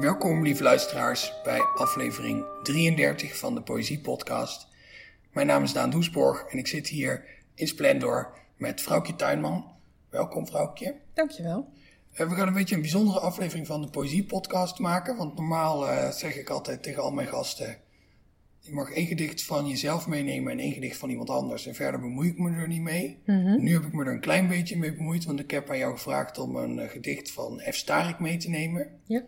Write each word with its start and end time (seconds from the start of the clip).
Welkom, 0.00 0.42
lieve 0.42 0.62
luisteraars, 0.62 1.32
bij 1.44 1.60
aflevering 1.60 2.44
33 2.62 3.38
van 3.38 3.54
de 3.54 3.62
Poëzie 3.62 4.00
Podcast. 4.00 4.66
Mijn 5.32 5.46
naam 5.46 5.62
is 5.62 5.72
Daan 5.72 5.90
Doesborg 5.90 6.42
en 6.42 6.58
ik 6.58 6.66
zit 6.66 6.86
hier 6.86 7.24
in 7.54 7.66
Splendor 7.66 8.32
met 8.56 8.80
Vrouwtje 8.80 9.16
Tuinman. 9.16 9.64
Welkom, 10.08 10.46
Vrouwtje. 10.46 10.94
Dankjewel. 11.14 11.68
Uh, 12.12 12.28
we 12.28 12.34
gaan 12.34 12.46
een 12.46 12.54
beetje 12.54 12.74
een 12.74 12.80
bijzondere 12.80 13.20
aflevering 13.20 13.66
van 13.66 13.82
de 13.82 13.88
Poëzie 13.88 14.24
Podcast 14.24 14.78
maken, 14.78 15.16
want 15.16 15.36
normaal 15.36 15.86
uh, 15.86 16.10
zeg 16.10 16.36
ik 16.36 16.50
altijd 16.50 16.82
tegen 16.82 17.02
al 17.02 17.10
mijn 17.10 17.28
gasten: 17.28 17.76
je 18.58 18.72
mag 18.72 18.90
één 18.92 19.06
gedicht 19.06 19.44
van 19.44 19.68
jezelf 19.68 20.06
meenemen 20.06 20.52
en 20.52 20.58
één 20.58 20.72
gedicht 20.72 20.96
van 20.96 21.10
iemand 21.10 21.30
anders. 21.30 21.66
En 21.66 21.74
verder 21.74 22.00
bemoei 22.00 22.28
ik 22.28 22.38
me 22.38 22.50
er 22.50 22.68
niet 22.68 22.82
mee. 22.82 23.18
Mhm. 23.26 23.62
Nu 23.62 23.72
heb 23.72 23.84
ik 23.84 23.92
me 23.92 24.04
er 24.04 24.12
een 24.12 24.20
klein 24.20 24.48
beetje 24.48 24.78
mee 24.78 24.94
bemoeid, 24.94 25.24
want 25.24 25.40
ik 25.40 25.50
heb 25.50 25.70
aan 25.70 25.78
jou 25.78 25.92
gevraagd 25.92 26.38
om 26.38 26.56
een 26.56 26.78
uh, 26.78 26.88
gedicht 26.88 27.30
van 27.30 27.62
F. 27.70 27.74
Starik 27.74 28.18
mee 28.18 28.36
te 28.36 28.50
nemen. 28.50 29.00
Ja. 29.04 29.22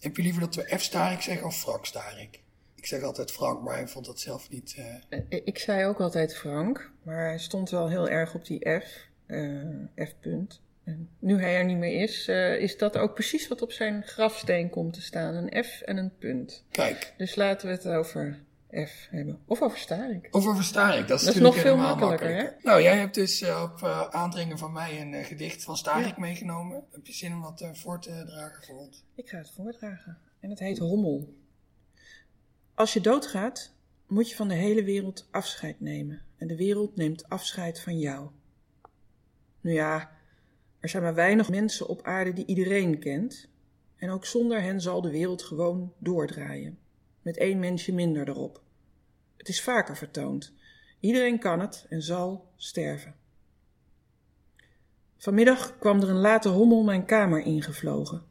Heb 0.00 0.16
je 0.16 0.22
liever 0.22 0.40
dat 0.40 0.54
we 0.54 0.76
F. 0.76 0.82
Starik 0.82 1.20
zeggen 1.20 1.46
of 1.46 1.58
Frank 1.58 1.86
Starik? 1.86 2.40
Ik 2.74 2.86
zeg 2.86 3.02
altijd 3.02 3.32
Frank, 3.32 3.62
maar 3.62 3.74
hij 3.74 3.88
vond 3.88 4.06
dat 4.06 4.20
zelf 4.20 4.50
niet. 4.50 4.76
Uh... 4.78 5.20
Ik 5.44 5.58
zei 5.58 5.84
ook 5.84 6.00
altijd 6.00 6.36
Frank, 6.36 6.92
maar 7.02 7.26
hij 7.26 7.38
stond 7.38 7.70
wel 7.70 7.88
heel 7.88 8.08
erg 8.08 8.34
op 8.34 8.44
die 8.44 8.80
F. 8.80 9.08
F. 10.04 10.14
punt. 10.20 10.60
En 10.84 11.08
nu 11.18 11.40
hij 11.40 11.56
er 11.56 11.64
niet 11.64 11.76
meer 11.76 12.02
is, 12.02 12.28
uh, 12.28 12.60
is 12.60 12.78
dat 12.78 12.96
ook 12.96 13.14
precies 13.14 13.48
wat 13.48 13.62
op 13.62 13.72
zijn 13.72 14.02
grafsteen 14.02 14.70
komt 14.70 14.92
te 14.92 15.02
staan: 15.02 15.34
een 15.34 15.64
F 15.64 15.80
en 15.80 15.96
een 15.96 16.16
punt. 16.18 16.64
Kijk. 16.70 17.14
Dus 17.16 17.34
laten 17.34 17.68
we 17.68 17.74
het 17.74 17.86
over 17.86 18.38
F 18.84 19.06
hebben. 19.10 19.38
Of 19.46 19.62
over 19.62 19.78
Starik. 19.78 20.28
Of 20.30 20.46
over 20.46 20.64
Starik, 20.64 21.08
dat 21.08 21.18
is, 21.18 21.24
dat 21.24 21.34
is 21.34 21.40
natuurlijk 21.40 21.54
nog 21.54 21.62
veel 21.64 21.74
helemaal 21.74 21.96
makkelijker. 21.96 22.28
makkelijker. 22.28 22.70
Nou, 22.70 22.82
jij 22.82 22.98
hebt 22.98 23.14
dus 23.14 23.42
uh, 23.42 23.70
op 23.72 23.80
uh, 23.82 24.08
aandringen 24.08 24.58
van 24.58 24.72
mij 24.72 25.00
een 25.00 25.12
uh, 25.12 25.24
gedicht 25.24 25.62
van 25.62 25.76
Starik 25.76 26.06
Ja. 26.06 26.20
meegenomen. 26.20 26.84
Heb 26.90 27.06
je 27.06 27.12
zin 27.12 27.32
om 27.32 27.42
dat 27.42 27.68
voor 27.72 28.00
te 28.00 28.22
dragen 28.26 28.64
voor 28.64 28.78
ons? 28.78 29.04
Ik 29.14 29.28
ga 29.28 29.38
het 29.38 29.50
voordragen. 29.50 30.18
En 30.40 30.50
het 30.50 30.58
heet 30.58 30.78
Hommel. 30.78 31.34
Als 32.74 32.92
je 32.92 33.00
doodgaat, 33.00 33.72
moet 34.06 34.30
je 34.30 34.36
van 34.36 34.48
de 34.48 34.54
hele 34.54 34.84
wereld 34.84 35.28
afscheid 35.30 35.80
nemen. 35.80 36.22
En 36.36 36.46
de 36.46 36.56
wereld 36.56 36.96
neemt 36.96 37.28
afscheid 37.28 37.80
van 37.80 37.98
jou. 37.98 38.30
Nu 39.60 39.72
ja, 39.72 40.10
er 40.80 40.88
zijn 40.88 41.02
maar 41.02 41.14
weinig 41.14 41.50
mensen 41.50 41.88
op 41.88 42.02
aarde 42.02 42.32
die 42.32 42.46
iedereen 42.46 42.98
kent. 42.98 43.48
En 43.96 44.10
ook 44.10 44.24
zonder 44.24 44.62
hen 44.62 44.80
zal 44.80 45.00
de 45.00 45.10
wereld 45.10 45.42
gewoon 45.42 45.92
doordraaien. 45.98 46.78
Met 47.22 47.36
één 47.36 47.58
mensje 47.58 47.92
minder 47.92 48.28
erop. 48.28 48.62
Het 49.36 49.48
is 49.48 49.62
vaker 49.62 49.96
vertoond. 49.96 50.52
Iedereen 51.00 51.38
kan 51.38 51.60
het 51.60 51.86
en 51.88 52.02
zal 52.02 52.48
sterven. 52.56 53.14
Vanmiddag 55.16 55.78
kwam 55.78 56.00
er 56.00 56.08
een 56.08 56.16
late 56.16 56.48
hommel 56.48 56.82
mijn 56.82 57.04
kamer 57.04 57.40
ingevlogen. 57.40 58.22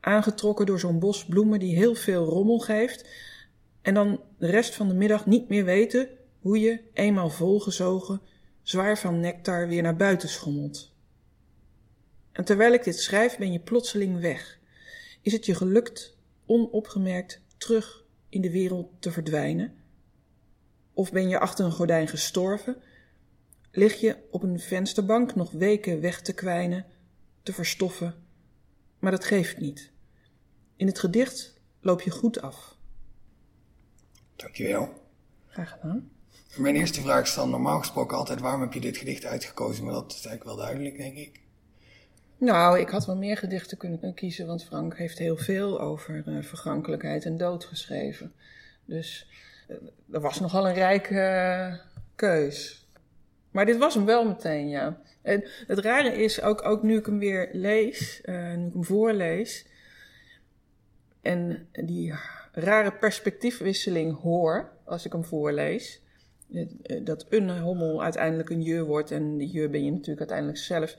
Aangetrokken 0.00 0.66
door 0.66 0.80
zo'n 0.80 0.98
bos 0.98 1.24
bloemen 1.24 1.58
die 1.58 1.76
heel 1.76 1.94
veel 1.94 2.24
rommel 2.24 2.58
geeft. 2.58 3.08
En 3.82 3.94
dan 3.94 4.20
de 4.38 4.46
rest 4.46 4.74
van 4.74 4.88
de 4.88 4.94
middag 4.94 5.26
niet 5.26 5.48
meer 5.48 5.64
weten 5.64 6.08
hoe 6.40 6.60
je, 6.60 6.80
eenmaal 6.92 7.30
volgezogen, 7.30 8.20
zwaar 8.62 8.98
van 8.98 9.20
nectar 9.20 9.68
weer 9.68 9.82
naar 9.82 9.96
buiten 9.96 10.28
schommelt. 10.28 10.92
En 12.32 12.44
terwijl 12.44 12.72
ik 12.72 12.84
dit 12.84 13.00
schrijf, 13.00 13.38
ben 13.38 13.52
je 13.52 13.60
plotseling 13.60 14.20
weg. 14.20 14.58
Is 15.22 15.32
het 15.32 15.46
je 15.46 15.54
gelukt 15.54 16.16
onopgemerkt 16.46 17.40
terug 17.56 18.04
in 18.28 18.40
de 18.40 18.50
wereld 18.50 18.90
te 18.98 19.12
verdwijnen? 19.12 19.81
Of 20.92 21.12
ben 21.12 21.28
je 21.28 21.38
achter 21.38 21.64
een 21.64 21.72
gordijn 21.72 22.08
gestorven? 22.08 22.76
Lig 23.70 24.00
je 24.00 24.16
op 24.30 24.42
een 24.42 24.60
vensterbank 24.60 25.34
nog 25.34 25.50
weken 25.50 26.00
weg 26.00 26.20
te 26.20 26.32
kwijnen, 26.32 26.86
te 27.42 27.52
verstoffen? 27.52 28.14
Maar 28.98 29.10
dat 29.10 29.24
geeft 29.24 29.58
niet. 29.58 29.90
In 30.76 30.86
het 30.86 30.98
gedicht 30.98 31.60
loop 31.80 32.00
je 32.00 32.10
goed 32.10 32.40
af. 32.40 32.76
Dankjewel. 34.36 34.92
Graag 35.46 35.70
gedaan. 35.70 36.10
Mijn 36.56 36.76
eerste 36.76 37.00
vraag 37.00 37.22
is 37.22 37.34
dan 37.34 37.50
normaal 37.50 37.78
gesproken 37.78 38.16
altijd: 38.16 38.40
waarom 38.40 38.60
heb 38.60 38.72
je 38.72 38.80
dit 38.80 38.96
gedicht 38.96 39.24
uitgekozen? 39.24 39.84
Maar 39.84 39.92
dat 39.92 40.12
is 40.12 40.26
eigenlijk 40.26 40.44
wel 40.44 40.56
duidelijk, 40.56 40.96
denk 40.96 41.16
ik. 41.16 41.40
Nou, 42.38 42.80
ik 42.80 42.88
had 42.88 43.06
wel 43.06 43.16
meer 43.16 43.36
gedichten 43.36 43.76
kunnen 43.76 44.14
kiezen, 44.14 44.46
want 44.46 44.64
Frank 44.64 44.96
heeft 44.96 45.18
heel 45.18 45.36
veel 45.36 45.80
over 45.80 46.24
uh, 46.26 46.42
vergankelijkheid 46.42 47.24
en 47.24 47.36
dood 47.36 47.64
geschreven. 47.64 48.32
Dus 48.84 49.26
er 50.12 50.20
was 50.20 50.40
nogal 50.40 50.68
een 50.68 50.74
rijke 50.74 51.14
uh, 51.14 51.78
keus. 52.14 52.86
Maar 53.50 53.66
dit 53.66 53.78
was 53.78 53.94
hem 53.94 54.04
wel 54.04 54.24
meteen, 54.24 54.68
ja. 54.68 55.00
En 55.22 55.44
het 55.66 55.78
rare 55.78 56.22
is, 56.22 56.42
ook, 56.42 56.64
ook 56.64 56.82
nu 56.82 56.96
ik 56.96 57.06
hem 57.06 57.18
weer 57.18 57.48
lees, 57.52 58.20
uh, 58.24 58.54
nu 58.54 58.66
ik 58.66 58.72
hem 58.72 58.84
voorlees, 58.84 59.66
en 61.22 61.68
die 61.72 62.14
rare 62.52 62.92
perspectiefwisseling 62.92 64.20
hoor 64.20 64.72
als 64.84 65.04
ik 65.04 65.12
hem 65.12 65.24
voorlees, 65.24 66.02
dat 67.02 67.26
een 67.28 67.58
hommel 67.58 68.02
uiteindelijk 68.02 68.50
een 68.50 68.62
je 68.62 68.84
wordt 68.84 69.10
en 69.10 69.36
die 69.36 69.52
je 69.52 69.68
ben 69.68 69.84
je 69.84 69.90
natuurlijk 69.90 70.18
uiteindelijk 70.18 70.58
zelf. 70.58 70.96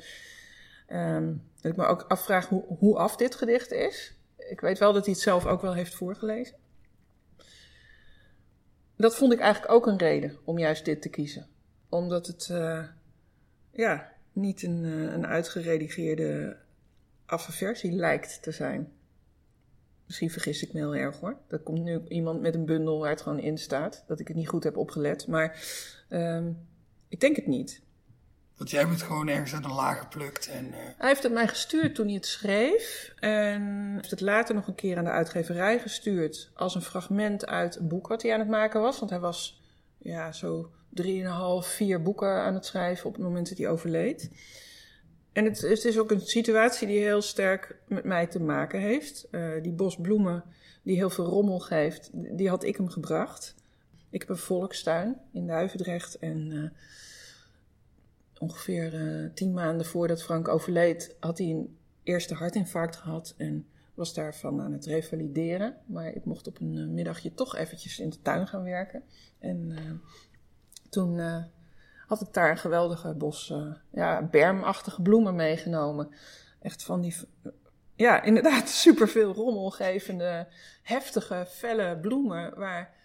Um, 0.92 1.44
dat 1.62 1.72
ik 1.72 1.78
me 1.78 1.86
ook 1.86 2.06
afvraag 2.08 2.48
hoe, 2.48 2.64
hoe 2.80 2.98
af 2.98 3.16
dit 3.16 3.36
gedicht 3.36 3.72
is. 3.72 4.16
Ik 4.38 4.62
weet 4.62 4.80
wel 4.80 4.94
dat 4.94 5.06
hij 5.06 5.14
het 5.14 5.24
zelf 5.24 5.46
ook 5.46 5.62
wel 5.62 5.74
heeft 5.74 5.94
voorgelezen. 5.94 6.56
Dat 9.04 9.16
vond 9.16 9.34
ik 9.34 9.40
eigenlijk 9.40 9.74
ook 9.74 9.88
een 9.88 9.98
reden 9.98 10.38
om 10.44 10.60
juist 10.60 10.86
dit 10.86 11.02
te 11.02 11.10
kiezen. 11.10 11.48
Omdat 11.90 12.28
het 12.28 12.50
uh, 12.52 12.84
ja, 13.72 14.12
niet 14.34 14.64
een, 14.64 14.84
uh, 14.84 15.14
een 15.14 15.26
uitgeredigeerde 15.26 16.58
afversie 17.26 17.92
lijkt 17.92 18.42
te 18.42 18.52
zijn. 18.52 18.92
Misschien 20.06 20.30
vergis 20.30 20.64
ik 20.64 20.74
me 20.74 20.80
heel 20.80 20.96
erg 20.96 21.20
hoor. 21.20 21.38
Er 21.48 21.60
komt 21.60 21.84
nu 21.84 22.02
iemand 22.08 22.42
met 22.42 22.56
een 22.56 22.66
bundel 22.66 23.00
waar 23.00 23.10
het 23.10 23.22
gewoon 23.22 23.40
in 23.40 23.58
staat. 23.58 24.04
Dat 24.08 24.20
ik 24.20 24.28
het 24.28 24.38
niet 24.38 24.48
goed 24.48 24.64
heb 24.64 24.78
opgelet. 24.78 25.28
Maar 25.28 25.64
um, 26.10 26.68
ik 27.08 27.20
denk 27.20 27.36
het 27.36 27.48
niet. 27.48 27.82
Want 28.58 28.70
jij 28.70 28.86
het 28.86 29.02
gewoon 29.02 29.28
ergens 29.28 29.54
uit 29.54 29.64
een 29.64 29.74
laag 29.74 30.00
geplukt. 30.00 30.48
En, 30.48 30.66
uh... 30.66 30.74
Hij 30.98 31.08
heeft 31.08 31.24
het 31.24 31.32
mij 31.32 31.48
gestuurd 31.48 31.96
toen 31.96 32.06
hij 32.06 32.16
het 32.16 32.26
schreef. 32.26 33.14
En 33.20 33.94
heeft 33.96 34.12
het 34.12 34.22
later 34.22 34.56
nog 34.56 34.68
een 34.68 34.76
keer 34.76 34.98
aan 34.98 35.04
de 35.04 35.10
uitgeverij 35.10 35.80
gestuurd. 35.80 36.52
Als 36.54 36.76
een 36.76 36.82
fragment 36.82 37.46
uit 37.46 37.76
een 37.76 37.88
boek 37.88 38.08
wat 38.08 38.22
hij 38.22 38.34
aan 38.34 38.40
het 38.40 38.50
maken 38.50 38.82
was. 38.82 39.00
Want 39.00 39.12
hij 39.12 39.20
was 39.20 39.62
ja, 39.98 40.32
zo 40.32 40.72
drieënhalf, 40.90 41.68
vier 41.68 42.02
boeken 42.02 42.30
aan 42.30 42.54
het 42.54 42.66
schrijven 42.66 43.06
op 43.06 43.14
het 43.14 43.24
moment 43.24 43.50
dat 43.50 43.58
hij 43.58 43.70
overleed. 43.70 44.30
En 45.32 45.46
het, 45.46 45.62
het 45.62 45.86
is 45.86 45.98
ook 45.98 46.12
een 46.12 46.22
situatie 46.22 46.88
die 46.88 47.00
heel 47.00 47.22
sterk 47.22 47.76
met 47.88 48.04
mij 48.04 48.28
te 48.28 48.40
maken 48.40 48.80
heeft. 48.80 49.28
Uh, 49.32 49.62
die 49.62 49.72
bos 49.72 49.98
bloemen 49.98 50.44
die 50.84 50.96
heel 50.96 51.10
veel 51.10 51.26
rommel 51.26 51.60
geeft, 51.60 52.10
die 52.12 52.50
had 52.50 52.64
ik 52.64 52.78
hem 52.78 52.90
gebracht. 52.90 53.56
Ik 54.10 54.20
heb 54.20 54.30
een 54.30 54.38
volkstuin 54.38 55.18
in 55.32 55.48
Duivendrecht 55.48 56.18
en... 56.18 56.52
Uh, 56.52 56.70
ongeveer 58.44 58.94
uh, 58.94 59.30
tien 59.34 59.54
maanden 59.54 59.86
voordat 59.86 60.24
Frank 60.24 60.48
overleed, 60.48 61.16
had 61.20 61.38
hij 61.38 61.48
een 61.48 61.78
eerste 62.04 62.34
hartinfarct 62.34 62.96
gehad 62.96 63.34
en 63.38 63.68
was 63.94 64.14
daarvan 64.14 64.62
aan 64.62 64.72
het 64.72 64.86
revalideren. 64.86 65.76
Maar 65.86 66.08
ik 66.08 66.26
mocht 66.26 66.48
op 66.48 66.60
een 66.60 66.76
uh, 66.76 66.88
middagje 66.88 67.34
toch 67.34 67.56
eventjes 67.56 68.00
in 68.00 68.10
de 68.10 68.22
tuin 68.22 68.48
gaan 68.48 68.64
werken. 68.64 69.04
En 69.40 69.70
uh, 69.70 69.92
toen 70.90 71.20
had 72.08 72.22
ik 72.22 72.34
daar 72.34 72.50
een 72.50 72.58
geweldige 72.58 73.14
bos, 73.14 73.54
ja, 73.90 74.28
bermachtige 74.32 75.02
bloemen 75.02 75.36
meegenomen. 75.36 76.10
Echt 76.62 76.84
van 76.84 77.02
die, 77.02 77.16
ja, 77.96 78.22
inderdaad 78.22 78.70
superveel 78.86 79.34
rommelgevende, 79.34 80.48
heftige, 80.82 81.46
felle 81.48 81.98
bloemen 82.02 82.56
waar... 82.56 83.02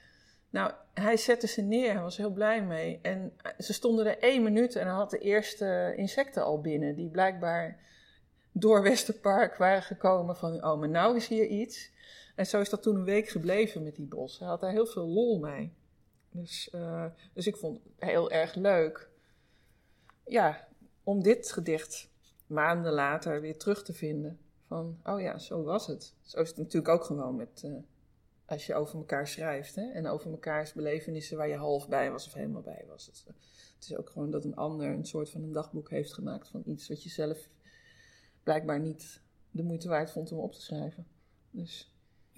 Nou, 0.51 0.73
hij 0.95 1.17
zette 1.17 1.47
ze 1.47 1.63
neer, 1.63 1.93
hij 1.93 2.03
was 2.03 2.17
heel 2.17 2.31
blij 2.31 2.65
mee. 2.65 2.99
En 3.03 3.33
ze 3.59 3.73
stonden 3.73 4.07
er 4.07 4.19
één 4.19 4.43
minuut 4.43 4.77
en 4.77 4.87
hij 4.87 4.95
had 4.95 5.11
de 5.11 5.19
eerste 5.19 5.93
insecten 5.97 6.45
al 6.45 6.61
binnen. 6.61 6.95
Die 6.95 7.09
blijkbaar 7.09 7.81
door 8.53 8.83
Westerpark 8.83 9.57
waren 9.57 9.83
gekomen 9.83 10.37
van, 10.37 10.65
oh, 10.65 10.79
maar 10.79 10.89
nou 10.89 11.17
is 11.17 11.29
hier 11.29 11.47
iets. 11.47 11.93
En 12.35 12.47
zo 12.47 12.61
is 12.61 12.71
dat 12.71 12.83
toen 12.83 12.97
een 12.97 13.05
week 13.05 13.29
gebleven 13.29 13.83
met 13.83 13.97
die 13.97 14.07
bos. 14.07 14.39
Hij 14.39 14.49
had 14.49 14.61
daar 14.61 14.71
heel 14.71 14.87
veel 14.87 15.07
lol 15.07 15.39
mee. 15.39 15.73
Dus, 16.31 16.69
uh, 16.75 17.05
dus 17.33 17.47
ik 17.47 17.57
vond 17.57 17.81
het 17.85 18.11
heel 18.11 18.31
erg 18.31 18.55
leuk. 18.55 19.09
Ja, 20.27 20.69
om 21.03 21.23
dit 21.23 21.53
gedicht 21.53 22.11
maanden 22.47 22.93
later 22.93 23.41
weer 23.41 23.59
terug 23.59 23.83
te 23.83 23.93
vinden. 23.93 24.39
Van, 24.67 25.01
oh 25.05 25.21
ja, 25.21 25.39
zo 25.39 25.63
was 25.63 25.87
het. 25.87 26.15
Zo 26.23 26.41
is 26.41 26.49
het 26.49 26.59
natuurlijk 26.59 26.89
ook 26.89 27.05
gewoon 27.05 27.37
met... 27.37 27.63
Uh, 27.65 27.77
als 28.49 28.67
je 28.67 28.75
over 28.75 28.99
elkaar 28.99 29.29
schrijft 29.29 29.75
hè? 29.75 29.91
en 29.91 30.07
over 30.07 30.31
mekaars 30.31 30.73
belevenissen 30.73 31.37
waar 31.37 31.49
je 31.49 31.57
half 31.57 31.89
bij 31.89 32.11
was 32.11 32.27
of 32.27 32.33
helemaal 32.33 32.63
bij 32.63 32.85
was. 32.89 33.07
Het, 33.07 33.25
het, 33.75 33.85
is 33.85 33.97
ook 33.97 34.11
gewoon 34.11 34.31
dat 34.31 34.45
een 34.45 34.57
ander 34.57 34.91
een 34.91 35.07
soort 35.07 35.31
van 35.31 35.43
een 35.43 35.53
dagboek 35.53 35.91
heeft 35.91 36.15
gemaakt 36.15 36.49
van 36.49 36.63
iets 36.67 36.89
wat 36.89 37.03
je 37.03 37.09
zelf 37.09 37.49
blijkbaar 38.43 38.81
niet 38.81 39.21
de 39.51 39.63
moeite 39.63 39.89
waard 39.89 40.11
vond 40.11 40.33
om 40.33 40.39
op 40.39 40.53
te 40.53 40.63
schrijven. 40.63 41.07
Dus. 41.51 41.93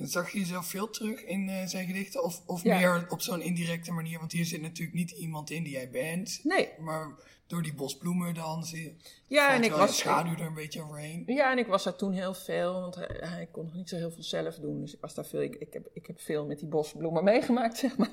Zag 0.09 0.31
je 0.31 0.39
jezelf 0.39 0.67
veel 0.67 0.91
terug 0.91 1.25
in 1.25 1.49
uh, 1.49 1.67
zijn 1.67 1.87
gedichten? 1.87 2.23
Of, 2.25 2.43
of 2.47 2.63
Ja. 2.63 2.79
meer 2.79 3.07
op 3.09 3.21
zo'n 3.21 3.41
indirecte 3.43 3.93
manier? 3.93 4.19
Want 4.19 4.33
hier 4.33 4.45
zit 4.45 4.61
natuurlijk 4.61 4.97
niet 4.97 5.11
iemand 5.11 5.51
in 5.51 5.63
die 5.63 5.73
jij 5.73 5.91
bent. 5.91 6.41
Nee. 6.43 6.69
Maar 6.79 7.15
door 7.47 7.63
die 7.63 7.75
bosbloemen 7.75 8.35
dan 8.35 8.65
zie 8.65 8.97
Ja, 9.27 9.55
en 9.55 9.63
ik 9.63 9.73
was, 9.73 9.99
schaduw 9.99 10.33
er 10.33 10.41
een 10.41 10.55
beetje 10.55 10.83
overheen. 10.83 11.23
Ja, 11.27 11.51
en 11.53 11.59
ik 11.59 11.67
was 11.67 11.85
daar 11.85 11.97
toen 11.97 12.13
heel 12.13 12.35
veel, 12.35 12.81
want 12.81 12.95
hij, 12.95 13.17
hij 13.21 13.49
kon 13.51 13.65
nog 13.65 13.75
niet 13.75 13.89
zo 13.89 13.97
heel 13.97 14.11
veel 14.11 14.23
zelf 14.23 14.55
doen. 14.55 14.81
Dus 14.81 14.95
ik 14.95 15.01
was 15.01 15.15
daar 15.15 15.27
veel, 15.27 15.43
ik, 15.43 15.55
ik, 15.55 15.73
heb, 15.73 15.89
ik 15.93 16.07
heb 16.07 16.21
veel 16.21 16.47
met 16.47 16.59
die 16.59 16.69
bosbloemen 16.69 17.25
meegemaakt, 17.25 17.77
zeg 17.85 17.97
maar. 17.97 18.11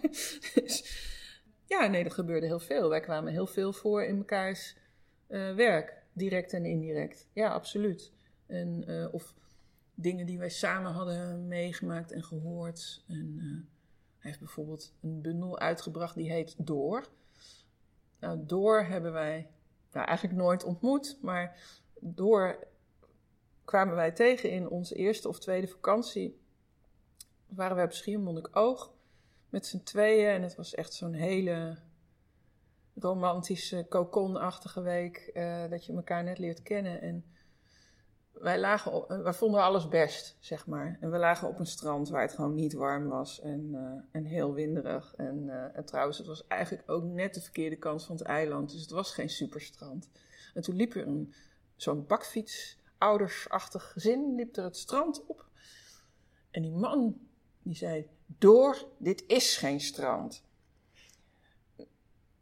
Dus, 0.54 0.84
ja, 1.66 1.88
nee, 1.88 2.04
dat 2.04 2.13
gebeurde 2.13 2.45
heel 2.45 2.60
veel. 2.60 2.89
Wij 2.89 3.00
kwamen 3.00 3.31
heel 3.31 3.48
veel 3.48 3.74
voor 3.74 4.04
in 4.04 4.18
mekaars 4.18 4.75
eh, 5.28 5.56
werk, 5.56 6.04
direct 6.13 6.54
en 6.54 6.66
indirect. 6.66 7.28
Ja, 7.34 7.50
absoluut. 7.50 8.12
En, 8.48 8.84
eh, 8.88 9.13
of 9.13 9.34
dingen 9.99 10.25
die 10.25 10.38
wij 10.38 10.49
samen 10.49 10.91
hadden 10.91 11.47
meegemaakt 11.47 12.11
en 12.11 12.23
gehoord. 12.23 13.03
Eh, 13.07 13.15
hij 14.17 14.29
heeft 14.31 14.39
bijvoorbeeld 14.39 14.94
een 15.01 15.21
bundel 15.21 15.59
uitgebracht 15.59 16.15
die 16.15 16.31
heet 16.31 16.55
Door. 16.57 17.07
Nou, 18.19 18.45
Door 18.45 18.83
hebben 18.83 19.11
wij 19.11 19.49
nou, 19.91 20.05
eigenlijk 20.05 20.38
nooit 20.38 20.63
ontmoet, 20.63 21.17
maar 21.21 21.59
door 21.99 22.67
kwamen 23.65 23.95
wij 23.95 24.11
tegen 24.11 24.51
in 24.51 24.69
onze 24.69 24.95
eerste 24.95 25.27
of 25.27 25.39
tweede 25.39 25.67
vakantie. 25.67 26.39
Waren 27.47 27.75
wij 27.75 27.85
op 27.85 27.91
Schiermonnikoog 27.91 28.93
met 29.50 29.65
z'n 29.65 29.83
tweeën 29.83 30.29
en 30.29 30.41
het 30.41 30.55
was 30.55 30.75
echt 30.75 30.93
zo'n 30.93 31.13
hele 31.13 31.77
romantische, 32.95 33.85
kokonachtige 33.89 34.81
week 34.81 35.17
eh, 35.17 35.69
dat 35.69 35.85
je 35.85 35.93
elkaar 35.93 36.23
net 36.23 36.38
leert 36.38 36.63
kennen. 36.63 37.01
En 37.01 37.25
wij, 38.42 38.60
lagen 38.60 39.24
wij 39.24 39.34
vonden 39.34 39.62
alles 39.62 39.88
best, 39.88 40.38
zeg 40.39 40.68
maar. 40.68 40.98
En 41.01 41.12
we 41.12 41.18
lagen 41.18 41.48
op 41.48 41.60
een 41.60 41.66
strand 41.66 42.10
waar 42.10 42.22
het 42.22 42.34
gewoon 42.34 42.54
niet 42.54 42.74
warm 42.74 43.07
was 43.07 43.39
en, 43.42 43.69
eh, 43.74 44.01
en 44.12 44.25
heel 44.25 44.54
winderig. 44.54 45.13
En, 45.16 45.50
eh, 45.50 45.78
en 45.78 45.86
trouwens, 45.86 46.18
het 46.18 46.28
was 46.28 46.48
eigenlijk 46.48 46.89
ook 46.89 47.04
net 47.04 47.34
de 47.34 47.42
verkeerde 47.42 47.75
kant 47.75 48.04
van 48.04 48.16
het 48.16 48.25
eiland, 48.25 48.72
dus 48.72 48.81
het 48.81 48.89
was 48.89 49.13
geen 49.13 49.30
superstrand. 49.30 50.10
En 50.54 50.62
toen 50.62 50.75
liep 50.75 50.95
er 50.95 51.07
een, 51.07 51.34
zo'n 51.75 52.06
bakfiets, 52.06 52.80
oudersachtig 52.98 53.92
gezin, 53.92 54.36
liep 54.36 54.57
er 54.57 54.63
het 54.63 54.78
strand 54.78 55.25
op. 55.25 55.45
En 56.51 56.62
die 56.62 56.72
man, 56.72 57.18
die 57.62 57.75
zei, 57.75 58.07
door, 58.25 58.88
dit 58.98 59.24
is 59.28 59.57
geen 59.57 59.80
strand. 59.81 60.44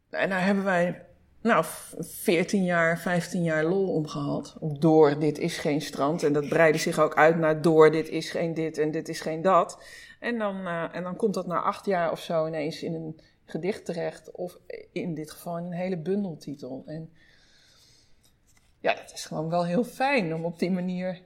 En 0.08 0.28
daar 0.28 0.44
hebben 0.44 0.64
wij, 0.64 1.06
nou, 1.46 1.64
14 1.98 2.64
jaar, 2.64 2.98
15 2.98 3.42
jaar 3.42 3.64
lol 3.64 3.88
om 3.88 4.06
gehad. 4.06 4.56
Op 4.60 4.80
door, 4.80 5.18
dit 5.18 5.38
is 5.38 5.58
geen 5.58 5.80
strand. 5.80 6.22
En 6.22 6.32
dat 6.32 6.48
breidde 6.48 6.78
zich 6.78 6.98
ook 6.98 7.14
uit 7.16 7.38
naar 7.38 7.62
door, 7.62 7.90
dit 7.90 8.08
is 8.08 8.30
geen 8.30 8.54
dit 8.54 8.78
en 8.78 8.90
dit 8.90 9.08
is 9.08 9.20
geen 9.20 9.42
dat. 9.42 9.82
En 10.20 10.38
dan, 10.38 10.66
eh, 10.66 10.94
en 10.94 11.02
dan 11.02 11.16
komt 11.16 11.34
dat 11.34 11.46
na 11.46 11.60
acht 11.60 11.86
jaar 11.86 12.10
of 12.10 12.20
zo 12.20 12.46
ineens 12.46 12.82
in 12.82 12.94
een 12.94 13.20
gedicht 13.44 13.84
terecht. 13.84 14.30
Of 14.30 14.58
in 14.92 15.14
dit 15.14 15.30
geval 15.30 15.58
in 15.58 15.64
een 15.64 15.72
hele 15.72 15.98
bundeltitel. 15.98 16.82
En 16.86 17.12
ja, 18.80 18.94
dat 18.94 19.12
is 19.12 19.24
gewoon 19.24 19.48
wel 19.48 19.64
heel 19.64 19.84
fijn 19.84 20.34
om 20.34 20.44
op 20.44 20.58
die 20.58 20.70
manier 20.70 21.22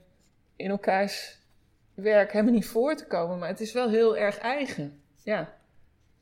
in 0.57 0.71
elkaars 0.71 1.39
werk 1.95 2.33
helemaal 2.33 2.55
niet 2.55 2.67
voor 2.67 2.97
te 2.97 3.07
komen. 3.07 3.39
Maar 3.39 3.49
het 3.49 3.61
is 3.61 3.73
wel 3.73 3.89
heel 3.89 4.17
erg 4.17 4.39
eigen. 4.39 5.01
Ja, 5.23 5.59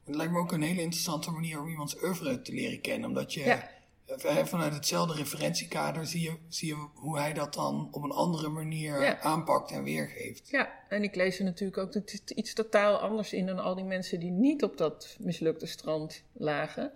Het 0.05 0.15
lijkt 0.15 0.33
me 0.33 0.39
ook 0.39 0.53
een 0.53 0.63
hele 0.63 0.83
interessante 0.83 1.31
manier 1.31 1.61
om 1.61 1.69
iemands 1.69 2.03
oeuvre 2.03 2.43
te 2.43 2.53
leren 2.53 2.81
kennen. 2.81 3.09
Omdat 3.09 3.33
je 3.33 3.45
Ja. 3.45 3.77
Eh, 4.09 4.45
vanuit 4.45 4.75
hetzelfde 4.75 5.15
referentiekader 5.15 6.07
zie 6.07 6.23
je, 6.23 6.37
zie 6.49 6.69
je 6.69 6.87
hoe 6.95 7.19
hij 7.19 7.33
dat 7.33 7.55
dan 7.55 7.89
op 7.93 8.03
een 8.03 8.11
andere 8.11 8.49
manier 8.49 9.03
Ja. 9.03 9.21
aanpakt 9.21 9.71
en 9.71 9.83
weergeeft. 9.83 10.49
ja. 10.49 10.73
en 10.89 11.03
ik 11.03 11.15
lees 11.15 11.39
er 11.39 11.45
natuurlijk 11.45 11.79
ook 11.79 12.03
iets 12.35 12.55
totaal 12.55 12.97
anders 12.99 13.33
in 13.33 13.47
dan 13.47 13.59
al 13.59 13.75
die 13.75 13.85
mensen 13.85 14.21
die 14.21 14.31
niet 14.31 14.63
op 14.63 14.77
dat 14.77 15.17
mislukte 15.21 15.67
strand 15.67 16.23
lagen. 16.33 16.93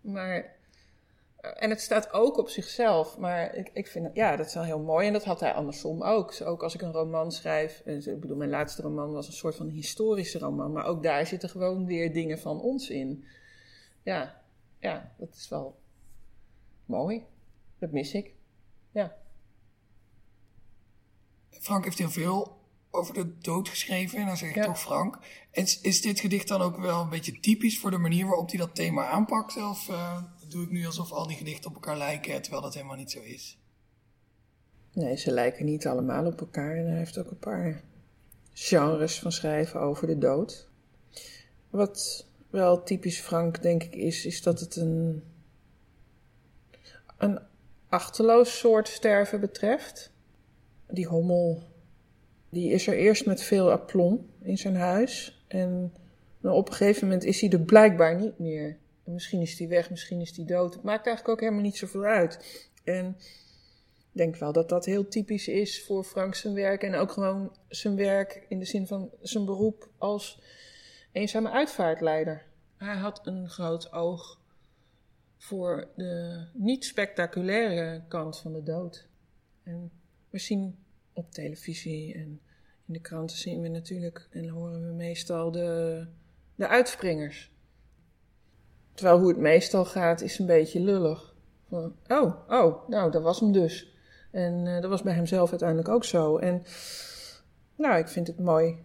Maar, 0.00 0.54
eh, 1.36 1.50
en 1.62 1.70
het 1.70 1.80
staat 1.80 2.12
ook 2.12 2.38
op 2.38 2.48
zichzelf, 2.48 3.18
maar 3.18 3.54
ik, 3.54 3.70
ik 3.72 3.86
vind 3.86 4.10
ja, 4.14 4.36
dat 4.36 4.46
is 4.46 4.54
wel 4.54 4.64
heel 4.64 4.78
mooi. 4.80 5.06
En 5.06 5.12
dat 5.12 5.24
had 5.24 5.40
hij 5.40 5.52
andersom 5.52 6.02
ook. 6.02 6.28
Dus 6.28 6.42
ook 6.42 6.62
als 6.62 6.74
ik 6.74 6.82
een 6.82 6.92
roman 6.92 7.32
schrijf, 7.32 7.82
en 7.84 8.06
ik 8.06 8.20
bedoel, 8.20 8.36
mijn 8.36 8.50
laatste 8.50 8.82
roman 8.82 9.12
was 9.12 9.26
een 9.26 9.32
soort 9.32 9.56
van 9.56 9.68
historische 9.68 10.38
roman, 10.38 10.72
maar 10.72 10.84
ook 10.84 11.02
daar 11.02 11.26
zitten 11.26 11.48
gewoon 11.48 11.86
weer 11.86 12.12
dingen 12.12 12.38
van 12.38 12.60
ons 12.60 12.90
in. 12.90 13.24
Ja, 14.02 14.42
ja, 14.78 15.12
dat 15.18 15.34
is 15.34 15.48
wel 15.48 15.80
mooi. 16.92 17.24
Dat 17.78 17.90
mis 17.90 18.14
ik. 18.14 18.34
Ja. 18.90 19.16
Frank 21.50 21.84
heeft 21.84 21.98
heel 21.98 22.10
veel 22.10 22.60
over 22.90 23.14
de 23.14 23.38
dood 23.38 23.68
geschreven, 23.68 24.18
en 24.18 24.26
dan 24.26 24.36
zeg 24.36 24.48
ik 24.48 24.54
Ja. 24.54 24.64
toch 24.64 24.80
Frank. 24.80 25.18
Is, 25.50 25.80
is 25.80 26.00
dit 26.00 26.20
gedicht 26.20 26.48
dan 26.48 26.60
ook 26.60 26.76
wel 26.76 27.00
een 27.00 27.08
beetje 27.08 27.40
typisch 27.40 27.78
voor 27.78 27.90
de 27.90 27.98
manier 27.98 28.26
waarop 28.26 28.48
hij 28.50 28.58
dat 28.58 28.74
thema 28.74 29.06
aanpakt? 29.06 29.56
Of 29.56 29.88
eh, 29.88 30.22
doe 30.48 30.64
ik 30.64 30.70
nu 30.70 30.86
alsof 30.86 31.12
al 31.12 31.26
die 31.26 31.36
gedichten 31.36 31.68
op 31.70 31.74
elkaar 31.74 31.96
lijken, 31.96 32.42
terwijl 32.42 32.62
dat 32.62 32.74
helemaal 32.74 32.96
niet 32.96 33.10
zo 33.10 33.20
is? 33.20 33.58
Nee, 34.92 35.16
ze 35.16 35.30
lijken 35.30 35.64
niet 35.64 35.86
allemaal 35.86 36.26
op 36.26 36.40
elkaar. 36.40 36.76
En 36.76 36.86
hij 36.86 36.98
heeft 36.98 37.18
ook 37.18 37.30
een 37.30 37.38
paar 37.38 37.82
genres 38.52 39.18
van 39.18 39.32
schrijven 39.32 39.80
over 39.80 40.06
de 40.06 40.18
dood. 40.18 40.68
Wat 41.70 42.26
wel 42.50 42.82
typisch 42.82 43.20
Frank, 43.20 43.62
denk 43.62 43.82
ik, 43.82 43.94
is, 43.94 44.26
is 44.26 44.42
dat 44.42 44.60
het 44.60 44.76
een, 44.76 45.22
een 47.22 47.38
achterloos 47.88 48.58
soort 48.58 48.88
sterven 48.88 49.40
betreft. 49.40 50.12
Die 50.88 51.06
hommel, 51.06 51.62
die 52.50 52.70
is 52.70 52.86
er 52.86 52.96
eerst 52.96 53.26
met 53.26 53.42
veel 53.42 53.70
aplomb 53.70 54.24
in 54.40 54.58
zijn 54.58 54.76
huis. 54.76 55.44
En 55.48 55.92
nou, 56.40 56.56
op 56.56 56.68
een 56.68 56.74
gegeven 56.74 57.06
moment 57.06 57.24
is 57.24 57.40
hij 57.40 57.50
er 57.50 57.60
blijkbaar 57.60 58.20
niet 58.20 58.38
meer. 58.38 58.78
En 59.04 59.12
misschien 59.12 59.40
is 59.40 59.58
hij 59.58 59.68
weg, 59.68 59.90
misschien 59.90 60.20
is 60.20 60.36
hij 60.36 60.44
dood. 60.44 60.74
Het 60.74 60.82
maakt 60.82 61.06
eigenlijk 61.06 61.28
ook 61.28 61.40
helemaal 61.40 61.64
niet 61.64 61.76
zoveel 61.76 62.04
uit. 62.04 62.68
En 62.84 63.16
ik 63.98 64.18
denk 64.18 64.36
wel 64.36 64.52
dat 64.52 64.68
dat 64.68 64.84
heel 64.84 65.08
typisch 65.08 65.48
is 65.48 65.84
voor 65.84 66.04
Frank 66.04 66.34
zijn 66.34 66.54
werk. 66.54 66.82
En 66.82 66.94
ook 66.94 67.12
gewoon 67.12 67.56
zijn 67.68 67.96
werk 67.96 68.46
in 68.48 68.58
de 68.58 68.64
zin 68.64 68.86
van 68.86 69.10
zijn 69.20 69.44
beroep 69.44 69.88
als 69.98 70.42
eenzame 71.12 71.50
uitvaartleider. 71.50 72.44
Hij 72.76 72.96
had 72.96 73.20
een 73.26 73.48
groot 73.48 73.92
oog 73.92 74.40
voor 75.42 75.88
de 75.96 76.44
niet 76.52 76.84
spectaculaire 76.84 78.02
kant 78.08 78.38
van 78.38 78.52
de 78.52 78.62
dood. 78.62 79.08
En 79.62 79.90
we 80.30 80.38
zien 80.38 80.78
op 81.12 81.30
televisie 81.30 82.14
en 82.14 82.40
in 82.86 82.92
de 82.92 83.00
kranten 83.00 83.36
zien 83.36 83.60
we 83.60 83.68
natuurlijk 83.68 84.28
en 84.30 84.48
horen 84.48 84.86
we 84.86 84.92
meestal 84.92 85.50
de, 85.50 86.06
de 86.54 86.68
uitspringers. 86.68 87.52
Terwijl 88.94 89.18
hoe 89.18 89.28
het 89.28 89.38
meestal 89.38 89.84
gaat 89.84 90.20
is 90.20 90.38
een 90.38 90.46
beetje 90.46 90.80
lullig. 90.80 91.34
Van, 91.68 91.96
oh, 92.08 92.48
oh, 92.48 92.88
nou, 92.88 93.10
dat 93.10 93.22
was 93.22 93.40
hem 93.40 93.52
dus. 93.52 93.96
En 94.30 94.66
eh, 94.66 94.80
dat 94.80 94.90
was 94.90 95.02
bij 95.02 95.14
hemzelf 95.14 95.50
uiteindelijk 95.50 95.88
ook 95.88 96.04
zo. 96.04 96.36
En 96.36 96.62
nou, 97.76 97.98
ik 97.98 98.08
vind 98.08 98.26
het 98.26 98.38
mooi 98.38 98.76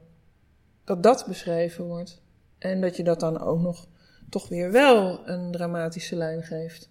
dat 0.83 1.03
dat 1.03 1.25
beschreven 1.27 1.85
wordt. 1.85 2.21
En 2.57 2.81
dat 2.81 2.95
je 2.95 3.03
dat 3.03 3.19
dan 3.19 3.39
ook 3.39 3.59
nog 3.59 3.87
toch 4.29 4.49
weer 4.49 4.71
wel 4.71 5.27
een 5.27 5.51
dramatische 5.51 6.15
lijn 6.15 6.43
geeft. 6.43 6.89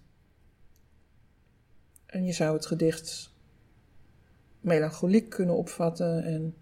En 2.05 2.25
je 2.25 2.33
zou 2.33 2.55
het 2.55 2.65
gedicht 2.65 3.33
melancholiek 4.59 5.29
kunnen 5.29 5.55
opvatten. 5.55 6.23
En 6.23 6.55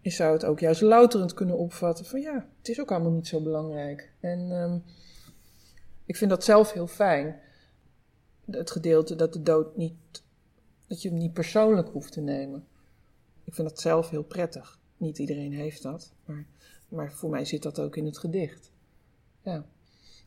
je 0.00 0.10
zou 0.10 0.32
het 0.32 0.44
ook 0.44 0.60
juist 0.60 0.80
louterend 0.80 1.34
kunnen 1.34 1.58
opvatten. 1.58 2.04
Van 2.04 2.20
ja, 2.20 2.48
het 2.58 2.68
is 2.68 2.80
ook 2.80 2.90
allemaal 2.90 3.10
niet 3.10 3.28
zo 3.28 3.42
belangrijk. 3.42 4.12
En 4.20 4.50
ehm, 4.50 4.78
ik 6.04 6.16
vind 6.16 6.30
dat 6.30 6.44
zelf 6.44 6.72
heel 6.72 6.86
fijn. 6.86 7.40
Het 8.50 8.70
gedeelte 8.70 9.14
dat 9.14 9.32
de 9.32 9.42
dood 9.42 9.76
niet 9.76 9.94
dat 10.86 11.02
je 11.02 11.08
hem 11.08 11.18
niet 11.18 11.32
persoonlijk 11.32 11.88
hoeft 11.88 12.12
te 12.12 12.20
nemen. 12.20 12.66
Ik 13.44 13.54
vind 13.54 13.68
dat 13.68 13.80
zelf 13.80 14.10
heel 14.10 14.22
prettig. 14.22 14.78
Niet 14.96 15.18
iedereen 15.18 15.52
heeft 15.52 15.82
dat, 15.82 16.12
maar, 16.24 16.46
maar 16.88 17.12
voor 17.12 17.30
mij 17.30 17.44
zit 17.44 17.62
dat 17.62 17.80
ook 17.80 17.96
in 17.96 18.04
het 18.04 18.18
gedicht. 18.18 18.72
Ja. 19.42 19.64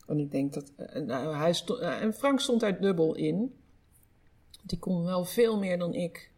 En 0.07 0.19
ik 0.19 0.31
denk 0.31 0.53
dat. 0.53 0.71
eh, 0.75 1.01
Nou, 1.01 1.35
hij 1.35 1.53
stond, 1.53 1.79
eh, 1.79 2.01
en 2.01 2.13
Frank 2.13 2.39
stond 2.39 2.59
daar 2.59 2.81
dubbel 2.81 3.15
in. 3.15 3.55
Die 4.63 4.79
kon 4.79 5.03
wel 5.03 5.25
veel 5.25 5.57
meer 5.59 5.77
dan 5.77 5.93
ik. 5.93 6.31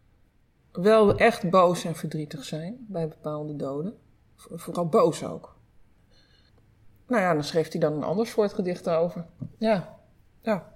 Wel 0.72 1.16
echt 1.18 1.50
boos 1.50 1.84
en 1.84 1.96
verdrietig 1.96 2.44
zijn 2.44 2.86
bij 2.90 3.08
bepaalde 3.08 3.56
doden. 3.56 3.98
Vo- 4.36 4.58
Vooral 4.58 4.88
boos 4.88 5.24
ook. 5.24 5.58
Nou 7.08 7.22
ja, 7.22 7.34
dan 7.34 7.44
schreef 7.44 7.72
hij 7.72 7.80
dan 7.80 7.94
een 7.94 8.04
ander 8.04 8.28
soort 8.28 8.54
gedicht 8.54 8.90
over. 8.90 9.26
Ja, 9.58 10.00
ja. 10.42 10.74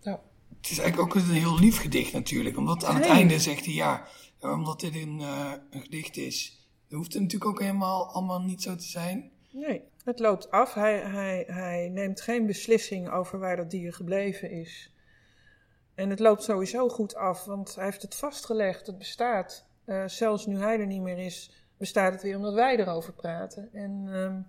Ja. 0.00 0.20
Het 0.60 0.70
is 0.70 0.78
eigenlijk 0.78 1.08
ook 1.08 1.22
een 1.22 1.30
heel 1.30 1.58
lief 1.58 1.80
gedicht 1.80 2.12
natuurlijk. 2.12 2.56
Omdat 2.56 2.84
aan 2.84 2.94
het 2.96 3.04
einde 3.06 3.38
zegt 3.38 3.64
hij 3.64 3.74
ja, 3.74 4.06
omdat 4.40 4.80
dit 4.80 4.94
een, 4.94 5.20
eh, 5.20 5.52
een 5.70 5.80
gedicht 5.82 6.16
is. 6.16 6.66
Dan 6.88 6.98
hoeft 6.98 7.12
het 7.12 7.22
natuurlijk 7.22 7.50
ook 7.50 7.60
helemaal 7.60 8.06
allemaal 8.06 8.40
niet 8.42 8.62
zo 8.62 8.76
te 8.76 8.84
zijn. 8.88 9.30
Nee, 9.54 9.88
het 10.04 10.18
loopt 10.18 10.50
af. 10.50 10.74
Hij, 10.74 10.98
hij, 11.00 11.44
hij 11.46 11.88
neemt 11.88 12.20
geen 12.20 12.46
beslissing 12.46 13.10
over 13.10 13.38
waar 13.38 13.56
dat 13.56 13.70
dier 13.70 13.92
gebleven 13.92 14.50
is. 14.50 14.94
En 15.94 16.10
het 16.10 16.18
loopt 16.18 16.42
sowieso 16.42 16.88
goed 16.88 17.14
af, 17.14 17.44
want 17.44 17.74
hij 17.74 17.84
heeft 17.84 18.02
het 18.02 18.14
vastgelegd. 18.14 18.86
Het 18.86 18.98
bestaat. 18.98 19.66
Eh, 19.84 20.06
zelfs 20.06 20.46
nu 20.46 20.58
hij 20.58 20.80
er 20.80 20.86
niet 20.86 21.00
meer 21.00 21.18
is, 21.18 21.66
bestaat 21.76 22.12
het 22.12 22.22
weer 22.22 22.36
omdat 22.36 22.54
wij 22.54 22.76
erover 22.76 23.12
praten. 23.12 23.72
En 23.72 24.08
ehm, 24.12 24.40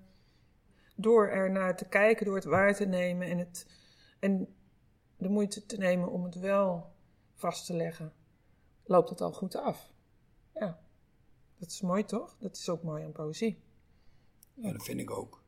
door 0.96 1.28
er 1.28 1.52
naar 1.52 1.78
te 1.78 1.88
kijken, 1.88 2.26
door 2.26 2.36
het 2.36 2.46
waar 2.46 2.76
te 2.76 2.86
nemen 2.86 3.28
en, 3.28 3.38
het, 3.38 3.68
en 4.20 4.56
de 5.18 5.30
moeite 5.30 5.66
te 5.66 5.78
nemen 5.78 6.12
om 6.12 6.24
het 6.24 6.36
wel 6.36 6.92
vast 7.36 7.66
te 7.66 7.74
leggen, 7.74 8.14
loopt 8.84 9.10
het 9.10 9.22
al 9.22 9.32
goed 9.32 9.56
af. 9.56 9.92
Ja, 10.54 10.80
dat 11.58 11.70
is 11.70 11.82
mooi 11.82 12.06
toch? 12.06 12.36
Dat 12.40 12.56
is 12.56 12.70
ook 12.70 12.84
mooi 12.84 13.04
aan 13.04 13.12
poëzie. 13.12 13.65
Ja, 14.56 14.72
dat 14.72 14.84
vind 14.84 15.00
ik 15.00 15.12
ook. 15.12 15.44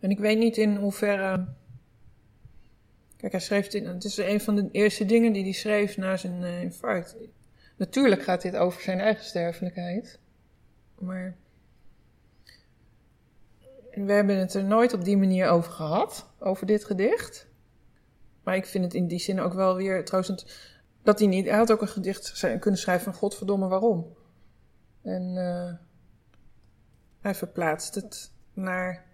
En 0.00 0.10
ik 0.10 0.18
weet 0.18 0.38
niet 0.38 0.56
in 0.56 0.76
hoeverre. 0.76 1.46
Kijk, 3.16 3.32
hij 3.32 3.40
schreef 3.40 3.68
dit. 3.68 3.86
Het 3.86 4.04
is 4.04 4.16
een 4.16 4.40
van 4.40 4.54
de 4.54 4.68
eerste 4.72 5.04
dingen 5.04 5.32
die 5.32 5.42
hij 5.42 5.52
schreef 5.52 5.96
na 5.96 6.16
zijn 6.16 6.42
uh, 6.42 6.62
infarct. 6.62 7.16
Natuurlijk 7.76 8.22
gaat 8.22 8.42
dit 8.42 8.56
over 8.56 8.82
zijn 8.82 9.00
eigen 9.00 9.24
sterfelijkheid. 9.24 10.18
Maar. 10.98 11.36
We 13.90 14.12
hebben 14.12 14.36
het 14.38 14.54
er 14.54 14.64
nooit 14.64 14.92
op 14.92 15.04
die 15.04 15.16
manier 15.16 15.48
over 15.48 15.72
gehad, 15.72 16.30
over 16.38 16.66
dit 16.66 16.84
gedicht. 16.84 17.46
Maar 18.42 18.56
ik 18.56 18.66
vind 18.66 18.84
het 18.84 18.94
in 18.94 19.06
die 19.06 19.18
zin 19.18 19.40
ook 19.40 19.52
wel 19.52 19.76
weer 19.76 20.04
troostend 20.04 20.46
dat 21.02 21.18
hij 21.18 21.28
niet. 21.28 21.46
Hij 21.46 21.56
had 21.56 21.72
ook 21.72 21.80
een 21.80 21.88
gedicht 21.88 22.40
kunnen 22.58 22.80
schrijven 22.80 23.04
van 23.04 23.14
Godverdomme 23.14 23.68
waarom. 23.68 24.16
En 25.02 25.34
uh, 25.36 25.72
hij 27.22 27.34
verplaatst 27.34 27.94
het 27.94 28.32
naar 28.52 29.06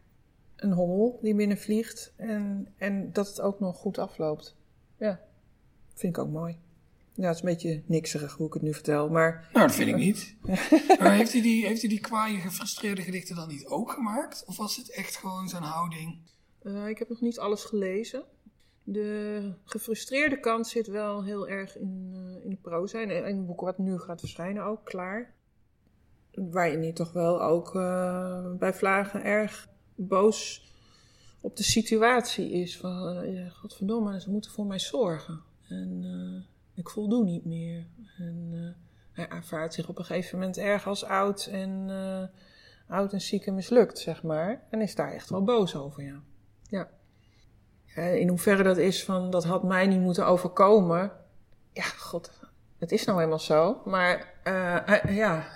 een 0.56 0.72
hommel 0.72 1.18
die 1.22 1.34
binnenvliegt 1.34 2.12
en, 2.16 2.68
en 2.76 3.12
dat 3.12 3.28
het 3.28 3.40
ook 3.40 3.60
nog 3.60 3.76
goed 3.76 3.98
afloopt. 3.98 4.56
Ja, 4.96 5.20
vind 5.94 6.16
ik 6.16 6.22
ook 6.22 6.30
mooi. 6.30 6.58
Ja, 7.12 7.26
het 7.26 7.34
is 7.34 7.42
een 7.42 7.48
beetje 7.48 7.82
nikserig 7.86 8.32
hoe 8.36 8.46
ik 8.46 8.52
het 8.52 8.62
nu 8.62 8.74
vertel, 8.74 9.08
maar... 9.08 9.48
Nou, 9.52 9.66
dat 9.66 9.76
vind 9.76 9.88
ik 9.88 9.96
niet. 9.96 10.36
maar 11.00 11.12
heeft 11.12 11.32
hij 11.32 11.42
die, 11.42 11.66
heeft 11.66 11.80
hij 11.80 11.90
die 11.90 12.00
kwaaie, 12.00 12.38
gefrustreerde 12.38 13.02
gedichten 13.02 13.36
dan 13.36 13.48
niet 13.48 13.66
ook 13.66 13.92
gemaakt? 13.92 14.44
Of 14.46 14.56
was 14.56 14.76
het 14.76 14.90
echt 14.90 15.16
gewoon 15.16 15.48
zijn 15.48 15.62
houding? 15.62 16.18
Uh, 16.62 16.88
ik 16.88 16.98
heb 16.98 17.08
nog 17.08 17.20
niet 17.20 17.38
alles 17.38 17.64
gelezen. 17.64 18.24
De 18.82 19.52
gefrustreerde 19.64 20.40
kant 20.40 20.66
zit 20.66 20.86
wel 20.86 21.24
heel 21.24 21.48
erg 21.48 21.78
in, 21.78 22.10
uh, 22.12 22.44
in 22.44 22.50
de 22.50 22.56
proza. 22.56 23.00
En 23.00 23.10
in 23.10 23.36
het 23.36 23.46
boek 23.46 23.60
wat 23.60 23.78
nu 23.78 23.98
gaat 23.98 24.20
verschijnen 24.20 24.64
ook, 24.64 24.84
klaar. 24.84 25.34
Waarin 26.50 26.82
hij 26.82 26.92
toch 26.92 27.12
wel 27.12 27.42
ook 27.42 27.74
uh, 27.74 28.52
bij 28.58 28.74
vlagen 28.74 29.24
erg 29.24 29.68
boos 29.94 30.66
op 31.40 31.56
de 31.56 31.62
situatie 31.62 32.50
is. 32.50 32.76
Van, 32.76 33.30
ja, 33.32 33.48
godverdomme, 33.48 34.20
ze 34.20 34.30
moeten 34.30 34.50
voor 34.50 34.66
mij 34.66 34.78
zorgen. 34.78 35.40
En 35.68 36.02
uh, 36.04 36.42
ik 36.74 36.88
voldoe 36.88 37.24
niet 37.24 37.44
meer. 37.44 37.86
En 38.18 38.76
hij 39.12 39.28
ervaart 39.28 39.74
zich 39.74 39.88
op 39.88 39.98
een 39.98 40.04
gegeven 40.04 40.38
moment 40.38 40.58
erg 40.58 40.86
als 40.86 41.04
oud 41.04 41.46
en, 41.46 41.90
oud 42.88 43.12
en 43.12 43.20
ziek 43.20 43.46
en 43.46 43.54
mislukt, 43.54 43.98
zeg 43.98 44.22
maar. 44.22 44.62
En 44.70 44.80
is 44.80 44.94
daar 44.94 45.12
echt 45.12 45.30
wel 45.30 45.44
boos 45.44 45.76
over, 45.76 46.02
ja. 46.02 46.20
ja. 46.62 46.88
In 48.02 48.28
hoeverre 48.28 48.62
dat 48.62 48.76
is 48.76 49.04
van, 49.04 49.30
dat 49.30 49.44
had 49.44 49.62
mij 49.62 49.86
niet 49.86 50.00
moeten 50.00 50.26
overkomen. 50.26 51.12
Ja, 51.72 51.82
god, 51.82 52.30
het 52.78 52.92
is 52.92 53.04
nou 53.04 53.18
helemaal 53.18 53.38
zo. 53.38 53.80
Maar 53.84 54.34
ja, 55.08 55.46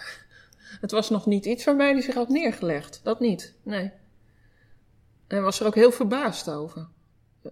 het 0.81 0.91
was 0.91 1.11
nog 1.11 1.27
niet 1.27 1.45
iets 1.45 1.65
waarbij 1.65 1.93
hij 1.93 2.01
zich 2.01 2.15
had 2.15 2.29
neergelegd. 2.29 3.01
Dat 3.03 3.21
niet, 3.21 3.55
nee. 3.63 3.93
En 5.27 5.43
was 5.43 5.61
er 5.61 5.67
ook 5.67 5.75
heel 5.75 5.93
verbaasd 5.93 6.51
over. 6.51 6.89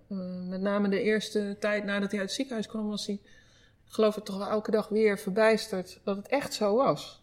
Uh, 0.08 0.48
met 0.48 0.60
name 0.60 0.88
de 0.88 1.02
eerste 1.02 1.56
tijd 1.60 1.84
nadat 1.84 2.10
hij 2.10 2.20
uit 2.20 2.28
het 2.28 2.36
ziekenhuis 2.36 2.66
kwam, 2.66 2.88
was 2.88 3.06
hij, 3.06 3.20
geloof 3.84 4.16
ik, 4.16 4.24
toch 4.24 4.38
wel 4.38 4.48
elke 4.48 4.70
dag 4.70 4.88
weer 4.88 5.18
verbijsterd 5.18 6.00
dat 6.04 6.16
het 6.16 6.28
echt 6.28 6.54
zo 6.54 6.76
was. 6.76 7.22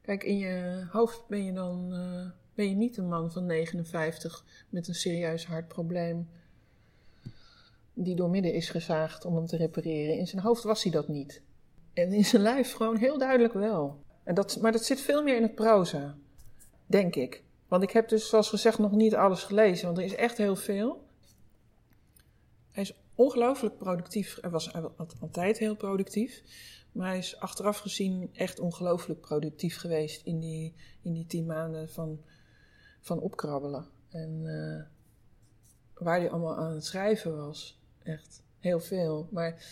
Kijk, 0.00 0.24
in 0.24 0.38
je 0.38 0.86
hoofd 0.90 1.22
ben 1.28 1.44
je 1.44 1.52
dan 1.52 1.88
uh, 1.92 2.30
ben 2.54 2.68
je 2.68 2.74
niet 2.74 2.96
een 2.96 3.08
man 3.08 3.32
van 3.32 3.46
59 3.46 4.44
met 4.68 4.88
een 4.88 4.94
serieus 4.94 5.46
hartprobleem 5.46 6.28
die 7.94 8.14
doormidden 8.14 8.52
is 8.52 8.70
gezaagd 8.70 9.24
om 9.24 9.34
hem 9.34 9.46
te 9.46 9.56
repareren. 9.56 10.18
In 10.18 10.26
zijn 10.26 10.42
hoofd 10.42 10.62
was 10.62 10.82
hij 10.82 10.92
dat 10.92 11.08
niet. 11.08 11.42
En 11.92 12.12
in 12.12 12.24
zijn 12.24 12.42
lijf 12.42 12.72
gewoon 12.72 12.96
heel 12.96 13.18
duidelijk 13.18 13.54
wel. 13.54 14.04
En 14.22 14.34
dat, 14.34 14.58
maar 14.60 14.72
dat 14.72 14.84
zit 14.84 15.00
veel 15.00 15.22
meer 15.22 15.36
in 15.36 15.42
het 15.42 15.54
proza, 15.54 16.16
denk 16.86 17.14
ik. 17.14 17.42
Want 17.68 17.82
ik 17.82 17.90
heb 17.90 18.08
dus, 18.08 18.28
zoals 18.28 18.48
gezegd, 18.48 18.78
nog 18.78 18.92
niet 18.92 19.14
alles 19.14 19.42
gelezen, 19.44 19.86
want 19.86 19.98
er 19.98 20.04
is 20.04 20.14
echt 20.14 20.36
heel 20.36 20.56
veel. 20.56 21.04
Hij 22.70 22.82
is 22.82 22.94
ongelooflijk 23.14 23.76
productief. 23.76 24.38
Hij 24.40 24.50
was 24.50 24.72
altijd 25.20 25.58
heel 25.58 25.76
productief. 25.76 26.42
Maar 26.92 27.08
hij 27.08 27.18
is 27.18 27.40
achteraf 27.40 27.78
gezien 27.78 28.30
echt 28.32 28.58
ongelooflijk 28.58 29.20
productief 29.20 29.76
geweest 29.76 30.26
in 30.26 30.40
die, 30.40 30.74
in 31.02 31.12
die 31.12 31.26
tien 31.26 31.46
maanden 31.46 31.90
van, 31.90 32.20
van 33.00 33.20
opkrabbelen. 33.20 33.86
En 34.08 34.40
uh, 34.44 34.82
waar 36.04 36.18
hij 36.18 36.30
allemaal 36.30 36.56
aan 36.56 36.72
het 36.72 36.84
schrijven 36.84 37.36
was. 37.36 37.80
Echt 38.02 38.42
heel 38.58 38.80
veel. 38.80 39.28
Maar 39.30 39.64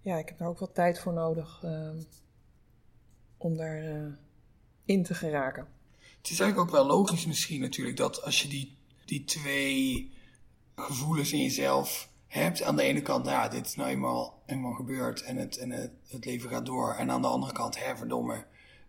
ja, 0.00 0.16
ik 0.16 0.28
heb 0.28 0.38
daar 0.38 0.48
ook 0.48 0.58
wat 0.58 0.74
tijd 0.74 0.98
voor 0.98 1.12
nodig 1.12 1.62
uh, 1.64 1.90
om 3.46 3.56
daar 3.56 3.82
uh, 3.82 4.06
in 4.84 5.02
te 5.02 5.14
geraken. 5.14 5.66
Het 6.18 6.30
is 6.30 6.40
eigenlijk 6.40 6.58
ook 6.58 6.76
wel 6.76 6.86
logisch 6.86 7.26
misschien 7.26 7.60
natuurlijk 7.60 7.96
dat 7.96 8.22
als 8.22 8.42
je 8.42 8.48
die, 8.48 8.76
die 9.04 9.24
twee 9.24 10.10
gevoelens 10.76 11.32
in 11.32 11.42
jezelf 11.42 12.10
hebt. 12.26 12.62
Aan 12.62 12.76
de 12.76 12.82
ene 12.82 13.02
kant, 13.02 13.24
nou 13.24 13.36
ja, 13.36 13.48
dit 13.48 13.66
is 13.66 13.74
nou 13.74 13.90
eenmaal, 13.90 14.42
eenmaal 14.46 14.72
gebeurd 14.72 15.22
en, 15.22 15.36
het, 15.36 15.56
en 15.56 15.70
het, 15.70 15.90
het 16.08 16.24
leven 16.24 16.50
gaat 16.50 16.66
door. 16.66 16.94
En 16.94 17.10
aan 17.10 17.22
de 17.22 17.28
andere 17.28 17.52
kant, 17.52 17.84
hè, 17.84 17.96
verdomme, 17.96 18.44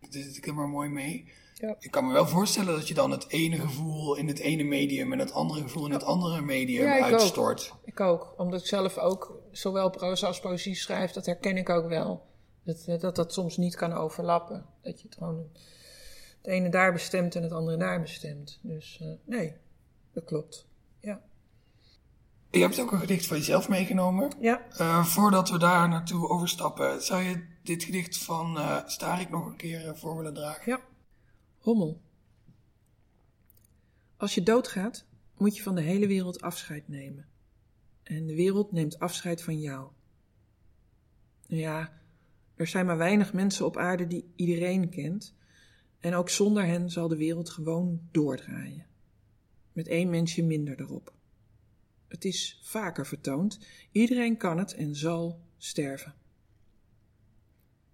dit 0.09 0.23
zit 0.23 0.37
ik 0.37 0.47
er 0.47 0.53
maar 0.53 0.69
mooi 0.69 0.89
mee. 0.89 1.31
Ja. 1.53 1.75
Ik 1.79 1.91
kan 1.91 2.07
me 2.07 2.13
wel 2.13 2.27
voorstellen 2.27 2.75
dat 2.75 2.87
je 2.87 2.93
dan 2.93 3.11
het 3.11 3.29
ene 3.29 3.59
gevoel 3.59 4.15
in 4.15 4.27
het 4.27 4.39
ene 4.39 4.63
medium 4.63 5.13
en 5.13 5.19
het 5.19 5.31
andere 5.31 5.61
gevoel 5.61 5.85
in 5.85 5.91
het 5.91 6.03
andere 6.03 6.41
medium 6.41 6.85
ja, 6.85 6.95
ik 6.95 7.03
uitstort. 7.03 7.71
Ook. 7.73 7.79
Ik 7.85 7.99
ook, 7.99 8.33
omdat 8.37 8.59
ik 8.59 8.65
zelf 8.65 8.97
ook 8.97 9.39
zowel 9.51 9.89
proza 9.89 10.27
als 10.27 10.39
poëzie 10.39 10.75
schrijf, 10.75 11.11
dat 11.11 11.25
herken 11.25 11.57
ik 11.57 11.69
ook 11.69 11.87
wel. 11.87 12.25
Dat, 12.67 13.01
dat 13.01 13.15
dat 13.15 13.33
soms 13.33 13.57
niet 13.57 13.75
kan 13.75 13.93
overlappen. 13.93 14.65
Dat 14.81 15.01
je 15.01 15.07
het 15.07 15.17
gewoon 15.17 15.49
het 16.37 16.47
ene 16.47 16.69
daar 16.69 16.93
bestemt 16.93 17.35
en 17.35 17.43
het 17.43 17.51
andere 17.51 17.77
daar 17.77 18.01
bestemt. 18.01 18.59
Dus 18.61 18.99
uh, 19.01 19.13
nee, 19.25 19.55
dat 20.11 20.23
klopt. 20.23 20.67
Ja. 20.99 21.21
Je 22.51 22.59
hebt 22.59 22.79
ook 22.79 22.91
een 22.91 22.99
gedicht 22.99 23.25
van 23.27 23.37
jezelf 23.37 23.69
meegenomen. 23.69 24.31
Ja. 24.39 24.65
Uh, 24.71 25.05
voordat 25.05 25.49
we 25.49 25.57
daar 25.57 25.89
naartoe 25.89 26.29
overstappen, 26.29 27.01
zou 27.01 27.23
je 27.23 27.45
dit 27.63 27.83
gedicht 27.83 28.17
van 28.17 28.57
uh, 28.57 28.87
Starik 28.87 29.29
nog 29.29 29.45
een 29.45 29.55
keer 29.55 29.97
voor 29.97 30.17
willen 30.17 30.33
dragen? 30.33 30.71
Ja. 30.71 30.79
Hommel. 31.57 32.01
Als 34.17 34.35
je 34.35 34.43
doodgaat, 34.43 35.05
moet 35.37 35.57
je 35.57 35.63
van 35.63 35.75
de 35.75 35.81
hele 35.81 36.07
wereld 36.07 36.41
afscheid 36.41 36.87
nemen. 36.87 37.25
En 38.03 38.27
de 38.27 38.35
wereld 38.35 38.71
neemt 38.71 38.99
afscheid 38.99 39.43
van 39.43 39.59
jou. 39.59 39.87
Ja, 41.47 41.91
er 42.57 42.67
zijn 42.67 42.85
maar 42.85 42.97
weinig 42.97 43.33
mensen 43.33 43.65
op 43.65 43.77
aarde 43.77 44.07
die 44.07 44.31
iedereen 44.35 44.89
kent. 44.89 45.35
En 45.99 46.13
ook 46.13 46.29
zonder 46.29 46.65
hen 46.65 46.89
zal 46.89 47.07
de 47.07 47.17
wereld 47.17 47.49
gewoon 47.49 48.01
doordraaien. 48.11 48.85
Met 49.71 49.87
één 49.87 50.09
mensje 50.09 50.43
minder 50.43 50.79
erop. 50.79 51.13
Het 52.07 52.25
is 52.25 52.59
vaker 52.63 53.05
vertoond. 53.05 53.59
Iedereen 53.91 54.37
kan 54.37 54.57
het 54.57 54.73
en 54.73 54.95
zal 54.95 55.39
sterven. 55.57 56.13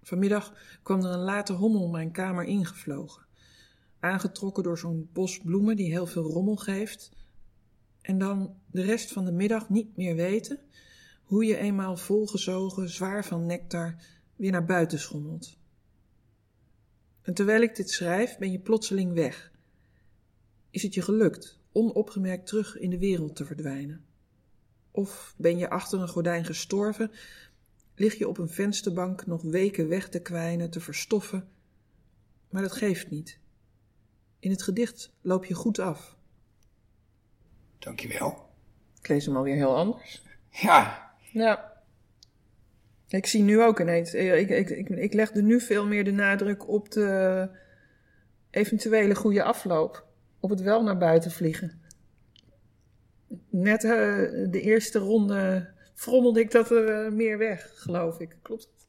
Vanmiddag 0.02 0.54
kwam 0.84 1.04
er 1.04 1.12
een 1.12 1.20
late 1.20 1.54
hommel 1.54 1.88
mijn 1.88 2.12
kamer 2.12 2.46
ingevlogen. 2.46 3.26
Aangetrokken 4.00 4.64
door 4.64 4.78
zo'n 4.78 5.10
bos 5.14 5.40
bloemen 5.40 5.76
die 5.76 5.92
heel 5.92 6.06
veel 6.06 6.24
rommel 6.24 6.56
geeft. 6.56 7.12
En 8.02 8.18
dan 8.18 8.56
de 8.72 8.82
rest 8.82 9.12
van 9.12 9.26
de 9.26 9.32
middag 9.32 9.70
niet 9.70 9.98
meer 9.98 10.16
weten 10.16 10.60
hoe 11.24 11.46
je 11.46 11.58
eenmaal 11.58 11.98
volgezogen, 11.98 12.90
zwaar 12.90 13.26
van 13.26 13.46
nectar, 13.46 13.96
weer 14.36 14.52
naar 14.52 14.66
buiten 14.66 15.00
schommelt. 15.00 15.58
En 17.22 17.34
terwijl 17.34 17.62
ik 17.62 17.76
dit 17.76 17.90
schrijf, 17.90 18.38
ben 18.38 18.52
je 18.52 18.60
plotseling 18.60 19.14
weg. 19.14 19.52
Is 20.70 20.84
het 20.84 20.94
je 20.94 21.02
gelukt 21.02 21.60
onopgemerkt 21.72 22.48
terug 22.48 22.78
in 22.78 22.90
de 22.90 22.98
wereld 22.98 23.36
te 23.36 23.46
verdwijnen? 23.46 24.06
Of 24.92 25.34
ben 25.38 25.58
je 25.58 25.70
achter 25.70 26.02
een 26.02 26.08
gordijn 26.08 26.46
gestorven, 26.46 27.12
lig 27.96 28.18
je 28.18 28.28
op 28.28 28.38
een 28.38 28.50
vensterbank 28.50 29.26
nog 29.26 29.42
weken 29.42 29.88
weg 29.88 30.10
te 30.10 30.22
kwijnen, 30.22 30.70
te 30.70 30.80
verstoffen? 30.80 31.50
Maar 32.50 32.62
dat 32.62 32.72
geeft 32.72 33.10
niet. 33.10 33.40
In 34.40 34.52
het 34.52 34.62
gedicht 34.62 35.12
loop 35.22 35.46
je 35.46 35.54
goed 35.54 35.80
af. 35.80 36.18
Dankjewel. 37.80 38.50
Ik 39.00 39.08
lees 39.08 39.26
hem 39.26 39.38
alweer 39.38 39.56
heel 39.56 39.76
anders. 39.76 40.24
Ja. 40.50 41.12
Ja. 41.32 41.73
Ik 43.16 43.26
zie 43.26 43.44
nu 43.44 43.64
ook 43.64 43.80
ineens, 43.80 44.14
eh, 44.14 44.40
ik, 44.40 44.50
ik, 44.50 44.70
ik, 44.70 44.90
ik 44.90 45.14
leg 45.14 45.36
er 45.36 45.44
nu 45.44 45.62
veel 45.62 45.86
meer 45.86 46.04
de 46.04 46.12
nadruk 46.12 46.68
op 46.68 46.92
de 46.92 47.50
eventuele 48.50 49.16
goede 49.16 49.44
afloop. 49.44 50.06
Op 50.40 50.50
het 50.50 50.62
wel 50.62 50.84
naar 50.84 50.98
buiten 50.98 51.32
vliegen. 51.32 51.82
Net 53.50 53.84
uh, 53.84 53.92
de 54.50 54.62
eerste 54.62 55.00
ronde 55.00 55.70
frommelde 55.94 56.40
ik 56.40 56.52
dat 56.52 56.72
er 56.72 57.06
uh, 57.06 57.12
meer 57.12 57.38
weg, 57.38 57.72
geloof 57.76 58.20
ik. 58.20 58.36
Klopt 58.42 58.70
dat? 58.72 58.88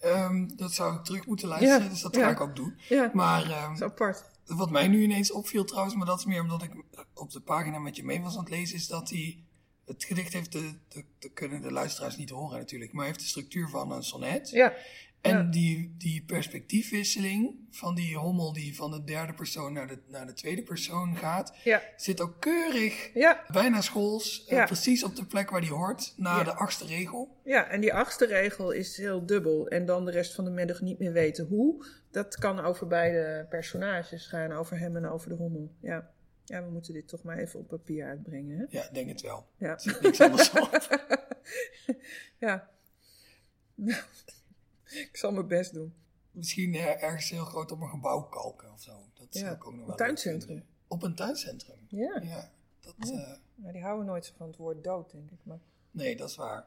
Ehm, 0.00 0.48
dat 0.56 0.72
zou 0.72 0.94
ik 0.94 1.04
terug 1.04 1.26
moeten 1.26 1.48
luisteren, 1.48 1.82
Ja, 1.82 1.88
dus 1.88 2.02
dat 2.02 2.14
ja. 2.14 2.24
ga 2.24 2.30
ik 2.30 2.40
ook 2.40 2.56
doen. 2.56 2.74
Ja, 2.88 3.10
Maar 3.12 3.42
ehm, 3.42 3.68
dat 3.68 3.74
is 3.74 3.82
apart. 3.82 4.30
wat 4.46 4.70
mij 4.70 4.88
nu 4.88 5.02
ineens 5.02 5.32
opviel 5.32 5.64
trouwens, 5.64 5.96
maar 5.96 6.06
dat 6.06 6.18
is 6.18 6.24
meer 6.24 6.40
omdat 6.40 6.62
ik 6.62 6.70
op 7.14 7.30
de 7.30 7.40
pagina 7.40 7.78
met 7.78 7.96
je 7.96 8.04
mee 8.04 8.20
was 8.20 8.36
aan 8.36 8.44
het 8.44 8.52
lezen, 8.52 8.76
is 8.76 8.86
dat 8.86 9.10
hij... 9.10 9.44
Het 9.92 10.04
gedicht 10.04 10.32
heeft 10.32 10.52
de, 10.52 10.72
de, 10.88 11.04
dat 11.18 11.32
kunnen 11.34 11.62
de 11.62 11.72
luisteraars 11.72 12.16
niet 12.16 12.30
horen 12.30 12.58
natuurlijk, 12.58 12.92
maar 12.92 13.06
heeft 13.06 13.20
de 13.20 13.26
structuur 13.26 13.68
van 13.68 13.92
een 13.92 14.02
sonnet. 14.02 14.50
Ja, 14.50 14.72
En 15.20 15.36
Ja. 15.36 15.42
die, 15.42 15.94
die 15.98 16.24
perspectiefwisseling 16.26 17.54
van 17.70 17.94
die 17.94 18.16
hommel 18.16 18.52
die 18.52 18.76
van 18.76 18.90
de 18.90 19.04
derde 19.04 19.32
persoon 19.32 19.72
naar 19.72 19.86
de, 19.86 19.98
naar 20.06 20.26
de 20.26 20.32
tweede 20.32 20.62
persoon 20.62 21.16
gaat, 21.16 21.54
ja, 21.64 21.82
zit 21.96 22.20
ook 22.20 22.40
keurig, 22.40 23.10
ja, 23.14 23.44
bijna 23.48 23.80
schools, 23.80 24.44
eh, 24.46 24.64
precies 24.64 25.04
op 25.04 25.16
de 25.16 25.24
plek 25.26 25.50
waar 25.50 25.60
die 25.60 25.70
hoort, 25.70 26.14
na 26.16 26.42
de 26.44 26.54
achtste 26.54 26.86
regel. 26.86 27.40
ja. 27.44 27.68
En 27.68 27.80
die 27.80 27.94
achtste 27.94 28.26
regel 28.26 28.70
is 28.70 28.96
heel 28.96 29.26
dubbel. 29.26 29.68
En 29.68 29.86
dan 29.86 30.04
de 30.04 30.10
rest 30.10 30.34
van 30.34 30.44
de 30.44 30.50
middag 30.50 30.80
niet 30.80 30.98
meer 30.98 31.12
weten 31.12 31.46
hoe. 31.46 31.86
Dat 32.10 32.36
kan 32.36 32.60
over 32.60 32.86
beide 32.86 33.46
personages 33.50 34.26
gaan, 34.26 34.52
over 34.52 34.78
hem 34.78 34.96
en 34.96 35.06
over 35.06 35.28
de 35.28 35.34
hommel. 35.34 35.72
Ja, 35.80 36.10
ja 36.44 36.64
we 36.64 36.70
moeten 36.70 36.92
dit 36.92 37.08
toch 37.08 37.22
maar 37.22 37.38
even 37.38 37.60
op 37.60 37.68
papier 37.68 38.06
uitbrengen. 38.06 38.58
Hè? 38.58 38.64
Ja, 38.68 38.84
ik 38.84 38.94
denk 38.94 39.08
het 39.08 39.20
wel. 39.20 39.46
Ja. 39.56 39.68
Er 39.72 39.80
zit 39.80 40.00
niks 40.00 40.20
anders 40.20 40.50
op. 40.50 41.00
ja. 42.38 42.70
Ik 44.84 45.16
zal 45.16 45.32
mijn 45.32 45.46
best 45.46 45.72
doen. 45.72 45.94
Misschien 46.30 46.74
eh, 46.74 47.02
ergens 47.02 47.30
heel 47.30 47.44
groot 47.44 47.70
op 47.72 47.80
een 47.80 47.88
gebouw 47.88 48.22
kalken 48.22 48.72
of 48.72 48.82
zo. 48.82 48.92
Dat 49.14 49.26
Ja, 49.30 49.50
ik 49.50 49.66
ook 49.66 49.72
nog 49.72 49.80
een 49.80 49.86
wel 49.86 49.96
tuincentrum. 49.96 50.54
leuk 50.56 50.64
vinden. 50.64 50.66
Op 50.88 51.02
een 51.02 51.14
tuincentrum. 51.14 51.78
Ja, 51.88 52.20
Ja, 52.22 52.50
dat, 52.80 52.94
Ja. 52.98 53.12
eh, 53.24 53.38
maar 53.54 53.72
die 53.72 53.82
houden 53.82 54.06
nooit 54.06 54.26
zo 54.26 54.32
van 54.36 54.46
het 54.46 54.56
woord 54.56 54.84
dood, 54.84 55.10
denk 55.10 55.30
ik. 55.30 55.38
Maar... 55.42 55.58
nee, 55.90 56.16
dat 56.16 56.28
is 56.28 56.36
waar. 56.36 56.66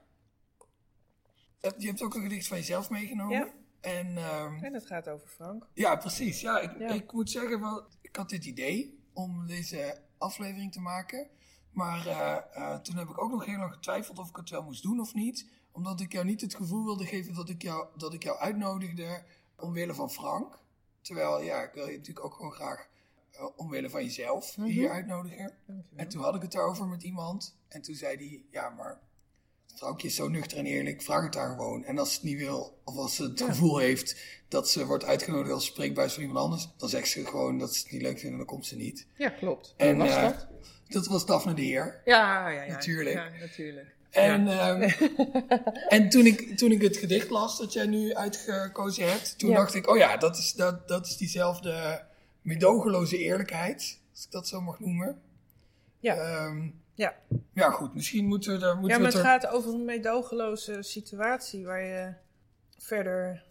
Eh, 1.60 1.72
Je 1.77 1.88
hebt 1.88 2.01
ook 2.01 2.15
een 2.15 2.22
gedicht 2.22 2.48
van 2.48 2.58
jezelf 2.58 2.89
meegenomen. 2.89 3.38
Ja. 3.38 3.53
En 3.82 4.17
ehm, 4.17 4.63
En 4.63 4.74
het 4.74 4.86
gaat 4.86 5.08
over 5.10 5.27
Frank. 5.27 5.67
Ja, 5.74 5.96
precies. 5.96 6.41
Ja, 6.41 6.60
ik, 6.60 6.72
ik 6.94 7.12
moet 7.13 7.29
zeggen, 7.29 7.60
wel, 7.62 7.84
ik 8.01 8.15
had 8.15 8.29
dit 8.29 8.46
idee 8.46 9.03
om 9.15 9.48
deze 9.48 10.01
aflevering 10.17 10.72
te 10.72 10.79
maken. 10.81 11.27
Maar 11.72 12.07
eh, 12.07 12.38
eh, 12.53 12.79
toen 12.79 12.95
heb 12.95 13.10
ik 13.10 13.22
ook 13.22 13.31
nog 13.31 13.45
heel 13.45 13.57
lang 13.57 13.74
getwijfeld 13.74 14.19
of 14.19 14.29
ik 14.29 14.36
het 14.36 14.50
wel 14.50 14.63
moest 14.63 14.84
doen 14.84 15.00
of 15.00 15.13
niet. 15.13 15.50
Omdat 15.72 16.00
ik 16.00 16.12
jou 16.12 16.25
niet 16.25 16.41
het 16.41 16.55
gevoel 16.55 16.84
wilde 16.86 17.05
geven 17.05 17.34
dat 17.34 17.50
ik 17.50 17.62
jou, 17.62 17.88
dat 17.98 18.13
ik 18.13 18.24
jou 18.24 18.38
uitnodigde 18.38 19.24
omwille 19.60 19.93
van 19.93 20.10
Frank. 20.12 20.60
Terwijl, 21.01 21.41
ja, 21.41 21.62
ik 21.63 21.74
wil 21.74 21.88
je 21.88 21.98
natuurlijk 21.98 22.25
ook 22.25 22.34
gewoon 22.34 22.51
graag 22.51 22.88
eh, 23.31 23.45
omwille 23.55 23.89
van 23.89 24.03
jezelf 24.03 24.57
Mhm. 24.57 24.67
hier 24.67 24.89
uitnodigen. 24.89 25.53
Dankjewel. 25.65 25.84
En 25.95 26.10
toen 26.10 26.22
had 26.24 26.36
ik 26.36 26.41
het 26.41 26.51
daarover 26.51 26.88
met 26.88 27.03
iemand. 27.03 27.57
En 27.67 27.81
toen 27.81 27.95
zei 27.95 28.17
hij, 28.17 28.43
ja, 28.51 28.69
maar 28.69 29.00
Vrouwtje 29.75 30.08
is 30.08 30.15
zo 30.15 30.27
nuchter 30.27 30.58
en 30.58 30.65
eerlijk, 30.65 31.01
vraag 31.01 31.24
het 31.24 31.36
haar 31.36 31.50
gewoon. 31.50 31.84
En 31.84 31.98
als 31.98 32.10
ze 32.10 32.15
het 32.15 32.24
niet 32.24 32.38
wil, 32.38 32.82
of 32.84 32.96
als 32.96 33.15
ze 33.15 33.24
het 33.24 33.39
Ja. 33.39 33.46
gevoel 33.46 33.77
heeft 33.77 34.15
dat 34.48 34.70
ze 34.70 34.86
wordt 34.86 35.03
uitgenodigd 35.03 35.51
als 35.53 35.65
spreekbuis 35.65 36.13
van 36.13 36.24
iemand 36.24 36.39
anders, 36.46 36.70
dan 36.77 36.89
zegt 36.89 37.08
ze 37.08 37.25
gewoon 37.25 37.58
dat 37.58 37.75
ze 37.75 37.82
het 37.84 37.91
niet 37.91 38.01
leuk 38.01 38.17
vindt 38.20 38.32
en 38.32 38.38
dan 38.38 38.46
komt 38.46 38.65
ze 38.65 38.75
niet. 38.75 39.08
Ja, 39.17 39.29
klopt. 39.29 39.74
En, 39.77 39.98
was 39.98 40.10
eh, 40.10 40.22
dat? 40.22 40.48
Dat 40.88 41.08
was 41.08 41.25
Daphne 41.25 41.53
de 41.53 41.62
Heer. 41.62 42.01
Ja, 42.05 42.50
ja, 42.50 42.63
ja. 42.63 42.72
natuurlijk. 42.72 43.15
Ja, 43.15 43.29
natuurlijk. 43.39 43.94
En, 44.10 44.48
ehm, 44.48 44.89
en 45.98 46.10
toen, 46.10 46.25
ik, 46.25 46.58
toen 46.58 46.72
ik 46.72 46.82
het 46.82 46.98
gedicht 46.98 47.29
las 47.29 47.58
dat 47.58 47.74
jij 47.74 47.86
nu 47.86 48.13
uitgekozen 48.13 49.10
hebt, 49.12 49.38
toen 49.39 49.50
Ja. 49.50 49.55
dacht 49.55 49.74
ik, 49.74 49.88
oh 49.89 49.98
ja, 49.98 50.17
dat 50.17 50.38
is, 50.38 50.53
dat, 50.53 50.88
dat 50.88 51.05
is 51.08 51.17
diezelfde 51.17 52.03
medogeloze 52.41 53.17
eerlijkheid, 53.17 54.00
als 54.13 54.25
ik 54.25 54.32
dat 54.32 54.48
zo 54.48 54.62
mag 54.62 54.79
noemen. 54.79 55.22
Ja. 56.00 56.15
Ehm, 56.15 56.70
Ja. 56.96 57.16
ja, 57.54 57.70
goed, 57.70 57.94
misschien 57.94 58.25
moeten 58.25 58.60
we 58.60 58.66
er... 58.66 58.78
Moeten 58.78 58.98
ja, 58.98 59.04
maar 59.04 59.12
het 59.12 59.20
er... 59.20 59.25
gaat 59.25 59.48
over 59.48 59.74
een 59.74 59.86
meedogenloze 59.86 60.82
situatie 60.82 61.66
waar 61.66 61.84
je 61.84 62.14
verder... 62.78 63.46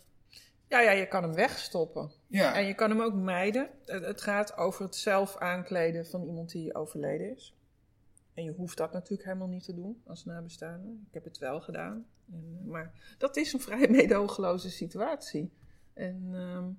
Ja, 0.68 0.80
ja, 0.80 0.90
je 0.90 1.08
kan 1.08 1.22
hem 1.22 1.34
wegstoppen. 1.34 2.10
Ja. 2.26 2.54
En 2.54 2.66
je 2.66 2.74
kan 2.74 2.90
hem 2.90 3.00
ook 3.00 3.14
mijden. 3.14 3.68
Het, 3.84 4.04
het 4.04 4.20
gaat 4.20 4.56
over 4.56 4.84
het 4.84 4.96
zelf 4.96 5.36
aankleden 5.36 6.06
van 6.06 6.22
iemand 6.22 6.50
die 6.50 6.74
overleden 6.74 7.30
is. 7.36 7.54
En 8.34 8.44
je 8.44 8.52
hoeft 8.52 8.76
dat 8.76 8.92
natuurlijk 8.92 9.24
helemaal 9.24 9.48
niet 9.48 9.64
te 9.64 9.74
doen 9.74 10.02
als 10.06 10.24
nabestaande. 10.24 10.88
Ik 10.88 11.14
heb 11.14 11.24
het 11.24 11.38
wel 11.38 11.60
gedaan. 11.60 12.06
En, 12.32 12.58
eh, 12.60 12.70
maar 12.70 12.92
dat 13.18 13.36
is 13.36 13.52
een 13.52 13.60
vrij 13.60 13.88
meedogenloze 13.98 14.70
situatie. 14.70 15.52
En 15.92 16.28
ehm, 16.32 16.70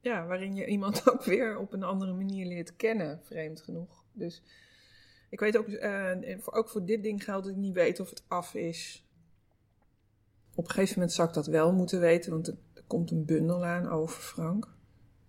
ja, 0.00 0.26
waarin 0.26 0.54
je 0.54 0.66
iemand 0.66 1.02
ook 1.10 1.24
weer 1.24 1.58
op 1.58 1.72
een 1.72 1.82
andere 1.82 2.12
manier 2.12 2.46
leert 2.46 2.76
kennen, 2.76 3.20
vreemd 3.22 3.60
genoeg. 3.60 4.04
Dus 4.12 4.42
ik 5.30 5.40
weet 5.40 5.56
ook, 5.56 5.66
voor, 6.42 6.52
ook 6.52 6.68
voor 6.68 6.84
dit 6.84 7.02
ding 7.02 7.24
geldt 7.24 7.44
dat 7.44 7.54
ik 7.54 7.60
niet 7.60 7.74
weet 7.74 8.00
of 8.00 8.10
het 8.10 8.24
af 8.28 8.54
is. 8.54 9.04
Op 10.54 10.64
een 10.64 10.70
gegeven 10.70 10.94
moment 10.94 11.12
zou 11.12 11.28
ik 11.28 11.34
dat 11.34 11.46
wel 11.46 11.72
moeten 11.72 12.00
weten, 12.00 12.30
want 12.30 12.46
er, 12.46 12.56
er 12.74 12.82
komt 12.86 13.10
een 13.10 13.24
bundel 13.24 13.64
aan 13.64 13.88
over 13.88 14.22
Frank. 14.22 14.68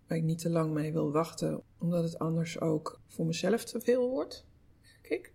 Waar 0.07 0.17
ik 0.17 0.23
niet 0.23 0.39
te 0.39 0.49
lang 0.49 0.73
mee 0.73 0.93
wil 0.93 1.11
wachten, 1.11 1.61
omdat 1.77 2.03
het 2.03 2.19
anders 2.19 2.59
ook 2.59 3.01
voor 3.07 3.25
mezelf 3.25 3.63
te 3.63 3.81
veel 3.81 4.09
wordt, 4.09 4.45
ik. 5.01 5.33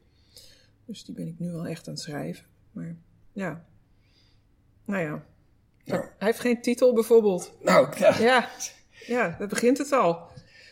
Dus 0.85 1.05
die 1.05 1.15
ben 1.15 1.27
ik 1.27 1.39
nu 1.39 1.51
wel 1.51 1.67
echt 1.67 1.89
aan 1.89 1.95
het 1.95 2.03
schrijven. 2.03 2.47
Maar 2.73 2.97
ja, 3.33 3.67
nou 4.85 5.03
ja. 5.03 5.27
Ja. 5.85 5.97
Hij 6.19 6.27
heeft 6.27 6.41
geen 6.41 6.63
titel 6.63 6.95
bijvoorbeeld. 6.95 7.57
Nou, 7.63 7.99
ja. 7.99 8.19
Ja, 8.19 8.49
ja, 9.07 9.37
daar 9.39 9.49
begint 9.49 9.79
het 9.79 9.93
al. 9.93 10.29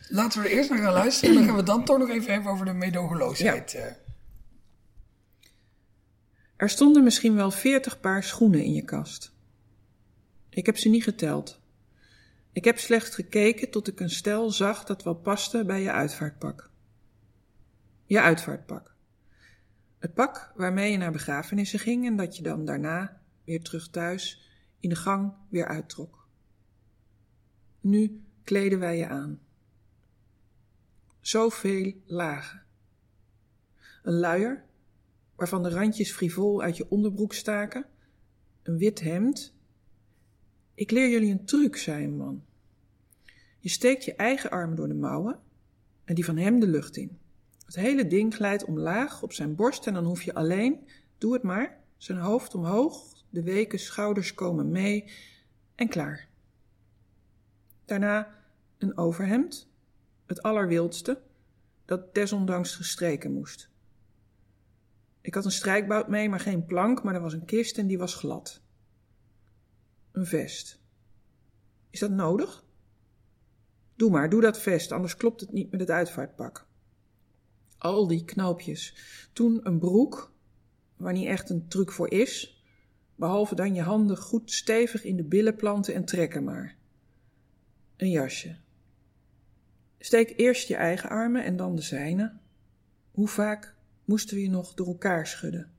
Laten 0.09 0.43
we 0.43 0.49
er 0.49 0.55
eerst 0.55 0.71
naar 0.71 0.79
gaan 0.79 0.93
luisteren. 0.93 1.31
En 1.31 1.37
dan 1.37 1.49
gaan 1.49 1.57
we 1.57 1.63
dan 1.63 1.85
toch 1.85 1.99
nog 1.99 2.09
even 2.09 2.33
hebben 2.33 2.53
over 2.53 2.65
de 2.67 2.73
medogeloosheid. 2.73 3.75
eh. 3.75 3.93
Er 6.57 6.69
stonden 6.71 7.05
misschien 7.05 7.35
wel 7.35 7.51
veertig 7.51 8.01
paar 8.01 8.23
schoenen 8.23 8.65
in 8.65 8.73
je 8.73 8.83
kast. 8.83 9.33
Ik 10.49 10.67
heb 10.67 10.77
ze 10.77 10.89
niet 10.89 11.03
geteld. 11.03 11.61
Ik 12.53 12.65
heb 12.65 12.79
slechts 12.79 13.15
gekeken 13.15 13.71
tot 13.71 13.89
ik 13.89 14.01
een 14.01 14.11
stel 14.11 14.51
zag 14.51 14.85
dat 14.85 15.03
wel 15.03 15.15
paste 15.15 15.65
bij 15.65 15.83
je 15.83 15.93
uitvaartpak. 15.93 16.71
Je 18.05 18.21
uitvaartpak. 18.21 18.95
Het 19.99 20.15
pak 20.15 20.53
waarmee 20.57 20.91
je 20.91 20.97
naar 20.97 21.13
begrafenissen 21.13 21.79
ging 21.79 22.07
en 22.07 22.17
dat 22.17 22.37
je 22.37 22.43
dan 22.43 22.65
daarna 22.65 23.21
weer 23.45 23.63
terug 23.63 23.91
thuis 23.91 24.51
in 24.81 24.89
de 24.89 24.97
gang 24.97 25.33
weer 25.49 25.67
uittrok. 25.67 26.29
Nu 27.81 28.25
kleden 28.45 28.79
wij 28.79 28.97
je 28.97 29.09
aan. 29.09 29.41
Zoveel 31.25 31.93
lagen. 32.05 32.63
Een 34.03 34.13
luier, 34.13 34.65
waarvan 35.35 35.63
de 35.63 35.69
randjes 35.69 36.13
frivol 36.13 36.63
uit 36.63 36.77
je 36.77 36.91
onderbroek 36.91 37.33
staken, 37.33 37.87
een 38.63 38.79
wit 38.79 39.01
hemd. 39.01 39.55
Ik 40.75 40.91
leer 40.91 41.11
jullie 41.11 41.31
een 41.31 41.45
truc, 41.45 41.77
zei 41.77 42.05
een 42.05 42.17
man. 42.17 42.45
Je 43.59 43.69
steekt 43.69 44.05
je 44.05 44.15
eigen 44.15 44.51
armen 44.51 44.77
door 44.77 44.89
de 44.89 44.95
mouwen 44.95 45.41
en 46.05 46.15
die 46.15 46.25
van 46.25 46.37
hem 46.37 46.61
de 46.61 46.67
lucht 46.67 46.97
in. 46.97 47.19
Het 47.65 47.75
hele 47.75 48.07
ding 48.07 48.35
glijdt 48.35 48.65
omlaag 48.65 49.23
op 49.23 49.33
zijn 49.33 49.55
borst 49.55 49.87
en 49.87 49.95
dan 49.95 50.05
hoef 50.05 50.23
je 50.23 50.35
alleen, 50.35 50.89
doe 51.19 51.33
het 51.33 51.43
maar, 51.43 51.81
zijn 51.97 52.19
hoofd 52.19 52.55
omhoog, 52.55 53.25
de 53.31 53.43
weken 53.43 53.79
schouders 53.79 54.35
komen 54.35 54.71
mee 54.71 55.11
en 55.75 55.89
klaar. 55.89 56.29
Daarna 57.85 58.35
een 58.79 58.97
overhemd, 58.97 59.73
het 60.35 60.43
allerwildste, 60.43 61.23
dat 61.85 62.15
desondanks 62.15 62.77
gestreken 62.77 63.33
moest. 63.33 63.69
Ik 65.21 65.35
had 65.35 65.45
een 65.45 65.51
strijkbout 65.51 66.09
mee, 66.09 66.29
maar 66.29 66.41
geen 66.41 66.67
plank, 66.67 67.03
maar 67.03 67.15
er 67.15 67.21
was 67.21 67.33
een 67.33 67.45
kist 67.45 67.79
en 67.79 67.87
die 67.87 67.99
was 67.99 68.15
glad. 68.15 68.63
Een 70.13 70.27
vest. 70.27 70.81
Is 71.91 72.01
dat 72.01 72.11
nodig? 72.11 72.65
Doe 73.97 74.11
maar, 74.11 74.31
doe 74.31 74.41
dat 74.41 74.59
vest, 74.59 74.93
anders 74.93 75.17
klopt 75.17 75.41
het 75.41 75.53
niet 75.53 75.71
met 75.71 75.81
het 75.81 75.91
uitvaartpak. 75.91 76.67
Al 77.79 78.07
die 78.07 78.25
knoopjes. 78.25 78.97
Toen 79.33 79.61
een 79.63 79.79
broek, 79.79 80.33
waar 80.97 81.13
niet 81.13 81.27
echt 81.27 81.51
een 81.51 81.69
truc 81.69 81.93
voor 81.93 82.11
is, 82.11 82.65
behalve 83.17 83.55
dan 83.55 83.75
je 83.75 83.83
handen 83.83 84.17
goed 84.17 84.53
stevig 84.53 85.05
in 85.05 85.17
de 85.17 85.25
billen 85.25 85.57
planten 85.57 85.95
en 85.95 86.05
trekken 86.05 86.45
maar. 86.45 86.77
Een 87.97 88.11
jasje. 88.11 88.57
Steek 90.05 90.33
eerst 90.37 90.69
je 90.69 90.77
eigen 90.77 91.09
armen 91.09 91.45
en 91.45 91.57
dan 91.57 91.77
de 91.77 91.83
zijne. 91.83 92.39
Hoe 93.11 93.29
vaak 93.29 93.75
moesten 94.05 94.37
we 94.37 94.43
je 94.43 94.49
nog 94.49 94.75
door 94.75 94.87
elkaar 94.87 95.27
schudden? 95.27 95.73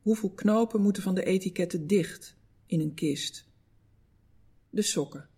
Hoeveel 0.00 0.30
knopen 0.30 0.80
moeten 0.80 1.02
van 1.02 1.14
de 1.14 1.24
etiketten 1.24 1.86
dicht 1.86 2.36
in 2.66 2.80
een 2.80 2.94
kist? 2.94 3.48
De 4.70 4.82
sokken. 4.82 5.28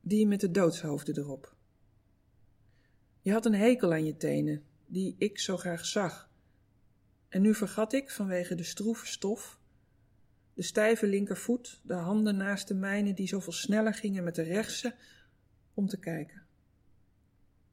Die 0.00 0.26
met 0.26 0.40
de 0.40 0.50
doodshoofden 0.50 1.18
erop. 1.18 1.54
Je 3.20 3.32
had 3.32 3.46
een 3.46 3.54
hekel 3.54 3.92
aan 3.92 4.04
je 4.04 4.16
tenen, 4.16 4.62
die 4.86 5.14
ik 5.18 5.38
zo 5.38 5.56
graag 5.56 5.86
zag. 5.86 6.30
En 7.28 7.42
nu 7.42 7.54
vergat 7.54 7.92
ik 7.92 8.10
vanwege 8.10 8.54
de 8.54 8.64
stroeve 8.64 9.06
stof, 9.06 9.58
de 10.54 10.62
stijve 10.62 11.06
linkervoet, 11.06 11.80
de 11.82 11.94
handen 11.94 12.36
naast 12.36 12.68
de 12.68 12.74
mijne 12.74 13.14
die 13.14 13.28
zoveel 13.28 13.52
sneller 13.52 13.94
gingen 13.94 14.24
met 14.24 14.34
de 14.34 14.42
rechtse, 14.42 14.94
om 15.74 15.86
te 15.86 15.98
kijken. 15.98 16.41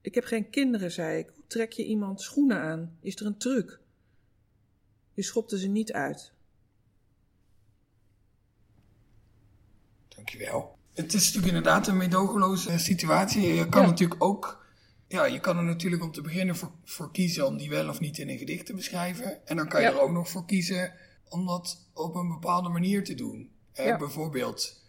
Ik 0.02 0.16
heb 0.16 0.24
geen 0.24 0.50
kinderen, 0.50 0.92
zei 0.92 1.18
ik. 1.20 1.30
Hoe 1.36 1.44
trek 1.48 1.72
je 1.72 1.86
iemand 1.86 2.22
schoenen 2.22 2.58
aan? 2.62 2.98
Is 3.02 3.16
er 3.20 3.26
een 3.26 3.38
truc? 3.38 3.80
Je 5.14 5.24
schopte 5.24 5.60
ze 5.60 5.68
niet 5.68 5.92
uit. 5.92 6.34
Dankjewel. 10.08 10.78
Het 10.94 11.14
is 11.14 11.26
natuurlijk 11.26 11.48
inderdaad 11.56 11.88
een 11.88 11.98
medogeloze 11.98 12.78
situatie. 12.80 13.54
Je 13.54 13.70
kan 13.70 13.82
Ja. 13.82 13.88
natuurlijk 13.88 14.24
ook... 14.24 14.68
Ja, 15.08 15.26
je 15.26 15.40
kan 15.40 15.58
er 15.58 15.64
natuurlijk 15.64 16.04
om 16.04 16.12
te 16.12 16.22
beginnen 16.22 16.56
voor, 16.56 16.72
voor 16.84 17.12
kiezen 17.12 17.46
om 17.48 17.58
die 17.58 17.70
wel 17.70 17.90
of 17.90 18.00
niet 18.00 18.18
in 18.18 18.30
een 18.30 18.38
gedicht 18.38 18.66
te 18.66 18.74
beschrijven. 18.74 19.48
En 19.48 19.56
dan 19.56 19.68
kan 19.68 19.82
je 19.82 19.88
Ja. 19.88 19.94
er 19.94 20.02
ook 20.02 20.12
nog 20.12 20.30
voor 20.30 20.46
kiezen 20.46 20.94
om 21.30 21.46
dat 21.46 21.86
op 21.94 22.16
een 22.16 22.28
bepaalde 22.28 22.70
manier 22.70 23.04
te 23.04 23.16
doen. 23.16 23.52
Eh, 23.72 23.86
Ja. 23.86 23.98
Bijvoorbeeld 23.98 24.84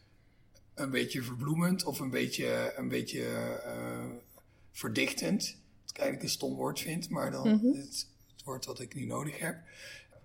een 0.75 0.91
beetje 0.91 1.23
verbloemend 1.23 1.85
of 1.85 1.99
een 2.01 2.11
beetje, 2.11 2.73
een 2.77 2.89
beetje 2.89 3.25
eh, 3.65 4.05
verdichtend. 4.73 5.57
Wat 5.81 5.91
ik 5.91 5.97
eigenlijk 5.97 6.23
een 6.23 6.35
stom 6.35 6.55
woord 6.55 6.81
vind, 6.81 7.09
maar 7.09 7.31
dan 7.31 7.49
Mhm. 7.49 7.67
het, 7.79 8.09
het 8.33 8.43
woord 8.45 8.65
wat 8.67 8.81
ik 8.81 8.95
nu 8.95 9.05
nodig 9.07 9.39
heb. 9.39 9.59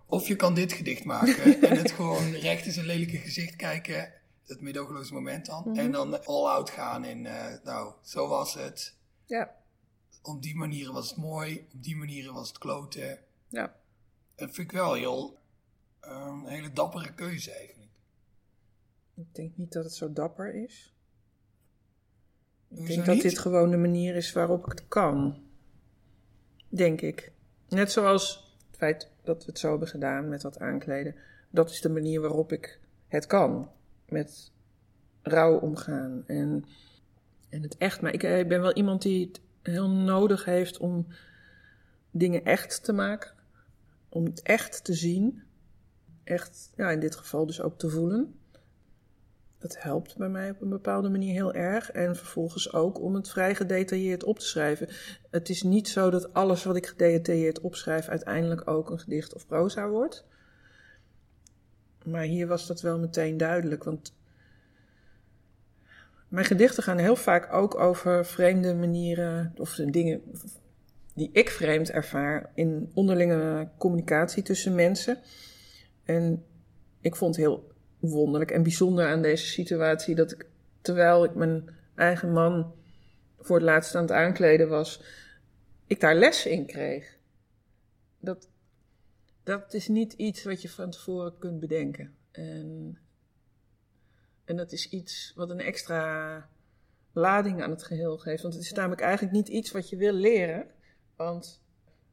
Of 0.05 0.27
je 0.27 0.35
kan 0.35 0.53
dit 0.53 0.73
gedicht 0.73 1.03
maken 1.03 1.61
en 1.69 1.77
het 1.77 1.91
gewoon 1.91 2.31
recht 2.31 2.65
in 2.65 2.71
zijn 2.71 2.85
lelijke 2.85 3.17
gezicht 3.17 3.55
kijken. 3.55 4.13
Het 4.45 4.61
medogeloze 4.61 5.13
moment 5.13 5.45
dan. 5.45 5.63
Mhm. 5.69 5.79
En 5.79 5.91
dan 5.91 6.25
all 6.25 6.45
out 6.51 6.69
gaan 6.69 7.05
in, 7.05 7.25
eh, 7.25 7.53
nou, 7.63 7.93
zo 8.03 8.27
was 8.27 8.53
het. 8.53 8.95
Ja, 9.25 9.55
Op 10.21 10.41
die 10.41 10.55
manieren 10.55 10.93
was 10.93 11.09
het 11.09 11.17
mooi, 11.17 11.67
op 11.73 11.83
die 11.83 11.95
manieren 11.95 12.33
was 12.33 12.47
het 12.47 12.57
kloten. 12.57 13.19
ja. 13.49 13.75
Dat 14.35 14.53
vind 14.53 14.71
ik 14.71 14.77
wel 14.77 14.93
heel, 14.93 15.37
eh, 15.99 16.39
een 16.43 16.47
hele 16.47 16.71
dappere 16.73 17.13
keuze 17.13 17.51
eigenlijk. 17.51 17.89
Ik 19.15 19.35
denk 19.35 19.57
niet 19.57 19.71
dat 19.71 19.83
het 19.83 19.93
zo 19.93 20.13
dapper 20.13 20.53
is. 20.63 20.93
Ik 22.77 22.87
denk 22.87 23.05
dat 23.05 23.13
niet? 23.13 23.23
dit 23.23 23.39
gewoon 23.39 23.71
de 23.71 23.77
manier 23.77 24.15
is 24.15 24.33
waarop 24.33 24.65
ik 24.65 24.71
het 24.71 24.87
kan. 24.87 25.43
Denk 26.69 27.01
ik. 27.01 27.31
Net 27.69 27.91
zoals 27.91 28.55
het 28.67 28.77
feit 28.77 29.11
dat 29.23 29.45
we 29.45 29.51
het 29.51 29.59
zo 29.59 29.69
hebben 29.69 29.87
gedaan 29.87 30.29
met 30.29 30.41
dat 30.41 30.59
aankleden. 30.59 31.15
Dat 31.49 31.69
is 31.69 31.81
de 31.81 31.89
manier 31.89 32.21
waarop 32.21 32.51
ik 32.51 32.79
het 33.07 33.25
kan. 33.25 33.69
Met 34.09 34.51
rouw 35.21 35.57
omgaan. 35.59 36.23
En, 36.27 36.65
en 37.49 37.61
het 37.61 37.77
echt. 37.77 38.01
Maar 38.01 38.13
ik, 38.13 38.23
eh, 38.23 38.39
ik 38.39 38.47
ben 38.47 38.61
wel 38.61 38.73
iemand 38.73 39.01
die 39.01 39.27
het 39.27 39.41
heel 39.61 39.89
nodig 39.89 40.45
heeft 40.45 40.77
om 40.77 41.07
dingen 42.11 42.43
echt 42.43 42.83
te 42.83 42.93
maken. 42.93 43.31
Om 44.09 44.25
het 44.25 44.41
echt 44.41 44.83
te 44.83 44.93
zien. 44.93 45.43
Echt, 46.23 46.73
ja, 46.75 46.91
in 46.91 46.99
dit 46.99 47.15
geval 47.15 47.45
dus 47.45 47.61
ook 47.61 47.79
te 47.79 47.89
voelen. 47.89 48.35
Dat 49.59 49.81
helpt 49.81 50.17
bij 50.17 50.29
mij 50.29 50.49
op 50.49 50.61
een 50.61 50.69
bepaalde 50.69 51.09
manier 51.09 51.33
heel 51.33 51.53
erg. 51.53 51.91
En 51.91 52.15
vervolgens 52.15 52.73
ook 52.73 53.01
om 53.01 53.15
het 53.15 53.29
vrij 53.29 53.55
gedetailleerd 53.55 54.23
op 54.23 54.39
te 54.39 54.45
schrijven. 54.45 54.87
Het 55.31 55.49
is 55.49 55.63
niet 55.63 55.87
zo 55.87 56.09
dat 56.09 56.33
alles 56.33 56.63
wat 56.63 56.75
ik 56.75 56.85
gedetailleerd 56.85 57.61
opschrijf 57.61 58.07
uiteindelijk 58.07 58.69
ook 58.69 58.89
een 58.89 58.99
gedicht 58.99 59.33
of 59.33 59.47
proza 59.47 59.89
wordt. 59.89 60.25
Maar 62.03 62.23
hier 62.23 62.47
was 62.47 62.67
dat 62.67 62.81
wel 62.81 62.99
meteen 62.99 63.37
duidelijk. 63.37 63.83
Want 63.83 64.13
mijn 66.27 66.45
gedichten 66.45 66.83
gaan 66.83 66.97
heel 66.97 67.15
vaak 67.15 67.53
ook 67.53 67.75
over 67.75 68.25
vreemde 68.25 68.75
manieren 68.75 69.53
of 69.57 69.75
dingen 69.75 70.21
die 71.13 71.29
ik 71.31 71.49
vreemd 71.49 71.91
ervaar 71.91 72.51
in 72.53 72.91
onderlinge 72.93 73.69
communicatie 73.77 74.43
tussen 74.43 74.75
mensen. 74.75 75.17
En 76.03 76.45
ik 77.01 77.15
vond 77.15 77.35
heel 77.35 77.73
wonderlijk 78.09 78.51
en 78.51 78.63
bijzonder 78.63 79.07
aan 79.07 79.21
deze 79.21 79.45
situatie 79.45 80.15
dat 80.15 80.31
ik, 80.31 80.45
terwijl 80.81 81.23
ik 81.23 81.35
mijn 81.35 81.69
eigen 81.95 82.31
man 82.31 82.73
voor 83.39 83.55
het 83.55 83.65
laatst 83.65 83.95
aan 83.95 84.01
het 84.01 84.11
aankleden 84.11 84.69
was, 84.69 85.03
ik 85.87 85.99
daar 85.99 86.15
les 86.15 86.45
in 86.45 86.65
kreeg. 86.65 87.17
Dat, 88.19 88.49
dat 89.43 89.73
is 89.73 89.87
niet 89.87 90.13
iets 90.13 90.43
wat 90.43 90.61
je 90.61 90.69
van 90.69 90.89
tevoren 90.89 91.37
kunt 91.39 91.59
bedenken. 91.59 92.15
En, 92.31 92.97
en 94.45 94.55
dat 94.55 94.71
is 94.71 94.89
iets 94.89 95.33
wat 95.35 95.49
een 95.49 95.59
extra 95.59 96.49
lading 97.11 97.63
aan 97.63 97.69
het 97.69 97.83
geheel 97.83 98.17
geeft. 98.17 98.41
Want 98.41 98.53
het 98.53 98.63
is 98.63 98.73
namelijk 98.73 99.01
eigenlijk 99.01 99.33
niet 99.33 99.47
iets 99.47 99.71
wat 99.71 99.89
je 99.89 99.97
wil 99.97 100.13
leren. 100.13 100.67
Want 101.15 101.63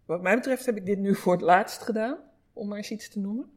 wat 0.04 0.22
mij 0.22 0.34
betreft 0.34 0.66
heb 0.66 0.76
ik 0.76 0.86
dit 0.86 0.98
nu 0.98 1.14
voor 1.14 1.32
het 1.32 1.42
laatst 1.42 1.82
gedaan, 1.82 2.18
om 2.52 2.68
maar 2.68 2.76
eens 2.76 2.90
iets 2.90 3.08
te 3.08 3.18
noemen. 3.18 3.50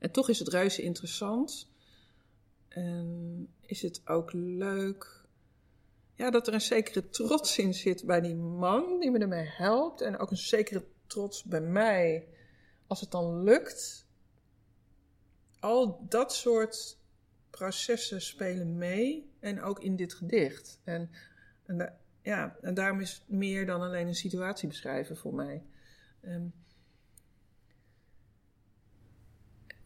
En 0.00 0.10
toch 0.10 0.28
is 0.28 0.38
het 0.38 0.48
reuze 0.48 0.82
interessant. 0.82 1.70
En 2.68 3.48
is 3.60 3.82
het 3.82 4.00
ook 4.04 4.32
leuk. 4.32 5.24
Ja, 6.14 6.30
dat 6.30 6.46
er 6.46 6.54
een 6.54 6.60
zekere 6.60 7.08
trots 7.08 7.58
in 7.58 7.74
zit 7.74 8.04
bij 8.04 8.20
die 8.20 8.34
man 8.34 9.00
die 9.00 9.10
me 9.10 9.18
ermee 9.18 9.46
helpt. 9.46 10.00
En 10.00 10.18
ook 10.18 10.30
een 10.30 10.36
zekere 10.36 10.84
trots 11.06 11.44
bij 11.44 11.60
mij. 11.60 12.28
Als 12.86 13.00
het 13.00 13.10
dan 13.10 13.42
lukt. 13.42 14.06
Al 15.58 16.06
dat 16.08 16.34
soort 16.34 16.98
processen 17.50 18.22
spelen 18.22 18.76
mee. 18.76 19.30
En 19.40 19.62
ook 19.62 19.80
in 19.80 19.96
dit 19.96 20.14
gedicht. 20.14 20.80
En, 20.84 21.10
en, 21.66 21.98
ja, 22.22 22.56
en 22.60 22.74
daarom 22.74 23.00
is 23.00 23.12
het 23.12 23.28
meer 23.28 23.66
dan 23.66 23.80
alleen 23.80 24.06
een 24.06 24.14
situatie 24.14 24.68
beschrijven 24.68 25.16
voor 25.16 25.34
mij. 25.34 25.62
Ehm, 26.20 26.46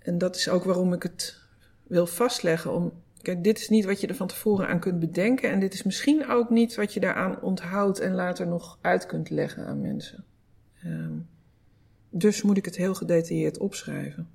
En 0.05 0.19
dat 0.19 0.37
is 0.37 0.49
ook 0.49 0.65
waarom 0.65 0.93
ik 0.93 1.03
het 1.03 1.41
wil 1.87 2.07
vastleggen. 2.07 2.73
Om, 2.73 2.93
kijk, 3.23 3.45
dit 3.45 3.59
is 3.59 3.69
niet 3.69 3.85
wat 3.85 4.01
je 4.01 4.07
er 4.07 4.15
van 4.15 4.27
tevoren 4.27 4.69
aan 4.69 4.81
kunt 4.81 5.01
bedenken. 5.01 5.51
En 5.51 5.61
dit 5.61 5.75
is 5.75 5.83
misschien 5.83 6.29
ook 6.29 6.51
niet 6.51 6.75
wat 6.75 6.95
je 6.95 7.01
daaraan 7.01 7.41
onthoudt 7.41 8.01
en 8.01 8.15
later 8.15 8.47
nog 8.47 8.79
uit 8.81 9.07
kunt 9.07 9.31
leggen 9.31 9.67
aan 9.67 9.81
mensen. 9.81 10.25
Ehm, 10.83 11.19
dus 12.11 12.43
moet 12.43 12.57
ik 12.57 12.65
het 12.65 12.77
heel 12.77 12.95
gedetailleerd 12.95 13.59
opschrijven. 13.59 14.29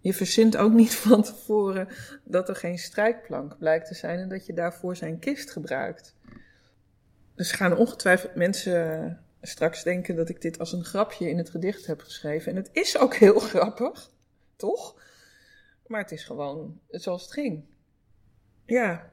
Je 0.00 0.14
verzint 0.14 0.56
ook 0.56 0.72
niet 0.72 0.94
van 1.06 1.22
tevoren 1.22 1.88
dat 2.24 2.48
er 2.48 2.56
geen 2.56 2.78
strijkplank 2.78 3.58
blijkt 3.58 3.86
te 3.86 3.94
zijn 3.94 4.18
en 4.18 4.28
dat 4.28 4.46
je 4.46 4.52
daarvoor 4.52 4.96
zijn 4.96 5.18
kist 5.18 5.50
gebruikt. 5.50 6.14
Dus 7.34 7.52
gaan 7.52 7.76
ongetwijfeld 7.76 8.34
mensen 8.34 9.18
straks 9.46 9.82
denken 9.82 10.16
dat 10.16 10.28
ik 10.28 10.40
dit 10.40 10.58
als 10.58 10.72
een 10.72 10.84
grapje 10.84 11.28
in 11.28 11.38
het 11.38 11.50
gedicht 11.50 11.86
heb 11.86 12.00
geschreven. 12.00 12.50
En 12.50 12.56
het 12.56 12.70
is 12.72 12.98
ook 12.98 13.14
heel 13.14 13.38
grappig, 13.50 14.10
toch? 14.56 15.02
Maar 15.86 16.00
het 16.00 16.12
is 16.12 16.24
gewoon 16.24 16.80
zoals 16.88 17.22
het 17.22 17.32
ging. 17.32 17.64
Ja. 18.64 19.12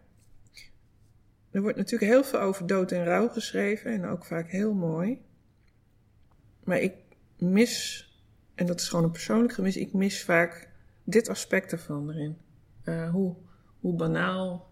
Er 1.51 1.61
wordt 1.61 1.77
natuurlijk 1.77 2.11
heel 2.11 2.23
veel 2.23 2.39
over 2.39 2.67
dood 2.67 2.91
en 2.91 3.03
rouw 3.03 3.27
geschreven 3.27 3.91
en 3.91 4.05
ook 4.05 4.25
vaak 4.25 4.49
heel 4.49 4.73
mooi. 4.73 5.21
Maar 6.63 6.79
ik 6.79 6.95
mis, 7.37 8.07
en 8.55 8.65
dat 8.65 8.79
is 8.79 8.89
gewoon 8.89 9.05
een 9.05 9.11
persoonlijk 9.11 9.53
gemis, 9.53 9.77
ik 9.77 9.93
mis 9.93 10.23
vaak 10.23 10.69
dit 11.03 11.29
aspect 11.29 11.71
ervan 11.71 12.09
erin. 12.09 12.37
Eh, 12.83 13.09
hoe, 13.09 13.35
hoe 13.79 13.95
banaal 13.95 14.71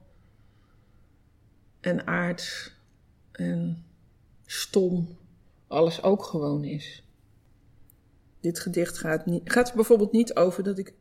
en 1.79 2.07
aards 2.07 2.75
en 3.31 3.85
stom 4.45 5.17
alles 5.71 6.03
ook 6.03 6.23
gewoon 6.23 6.63
is. 6.63 7.05
Dit 8.39 8.59
gedicht 8.59 8.97
gaat, 8.97 9.25
niet, 9.25 9.51
gaat 9.51 9.73
bijvoorbeeld 9.73 10.11
niet 10.11 10.35
over 10.35 10.63
dat 10.63 10.77
ik 10.77 10.93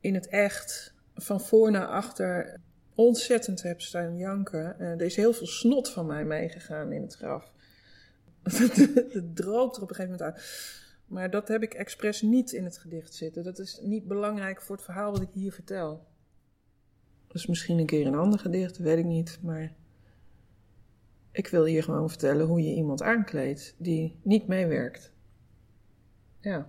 in 0.00 0.14
het 0.14 0.26
echt 0.26 0.94
van 1.14 1.40
voor 1.40 1.70
naar 1.70 1.86
achter 1.86 2.60
ontzettend 2.94 3.62
heb 3.62 3.80
staan 3.80 4.16
janken. 4.16 4.78
Eh, 4.78 4.90
er 4.90 5.02
is 5.02 5.16
heel 5.16 5.32
veel 5.32 5.46
snot 5.46 5.90
van 5.90 6.06
mij 6.06 6.24
meegegaan 6.24 6.92
in 6.92 7.02
het 7.02 7.14
graf. 7.14 7.52
Het 9.12 9.36
droopt 9.36 9.76
er 9.76 9.82
op 9.82 9.88
een 9.88 9.94
gegeven 9.94 10.18
moment 10.18 10.22
uit. 10.22 10.42
Maar 11.06 11.30
dat 11.30 11.48
heb 11.48 11.62
ik 11.62 11.74
expres 11.74 12.22
niet 12.22 12.52
in 12.52 12.64
het 12.64 12.78
gedicht 12.78 13.14
zitten. 13.14 13.44
Dat 13.44 13.58
is 13.58 13.80
niet 13.82 14.08
belangrijk 14.08 14.62
voor 14.62 14.76
het 14.76 14.84
verhaal 14.84 15.12
wat 15.12 15.20
ik 15.20 15.28
hier 15.32 15.52
vertel. 15.52 16.06
Dus 17.28 17.46
misschien 17.46 17.78
een 17.78 17.86
keer 17.86 18.06
een 18.06 18.14
ander 18.14 18.38
gedicht, 18.38 18.78
weet 18.78 18.98
ik 18.98 19.04
niet. 19.04 19.38
Maar 19.42 19.74
ik 21.34 21.48
wil 21.48 21.64
hier 21.64 21.82
gewoon 21.82 22.08
vertellen 22.08 22.46
hoe 22.46 22.62
je 22.62 22.74
iemand 22.74 23.02
aankleedt 23.02 23.74
die 23.76 24.18
niet 24.22 24.46
meewerkt. 24.46 25.12
Ja. 26.40 26.68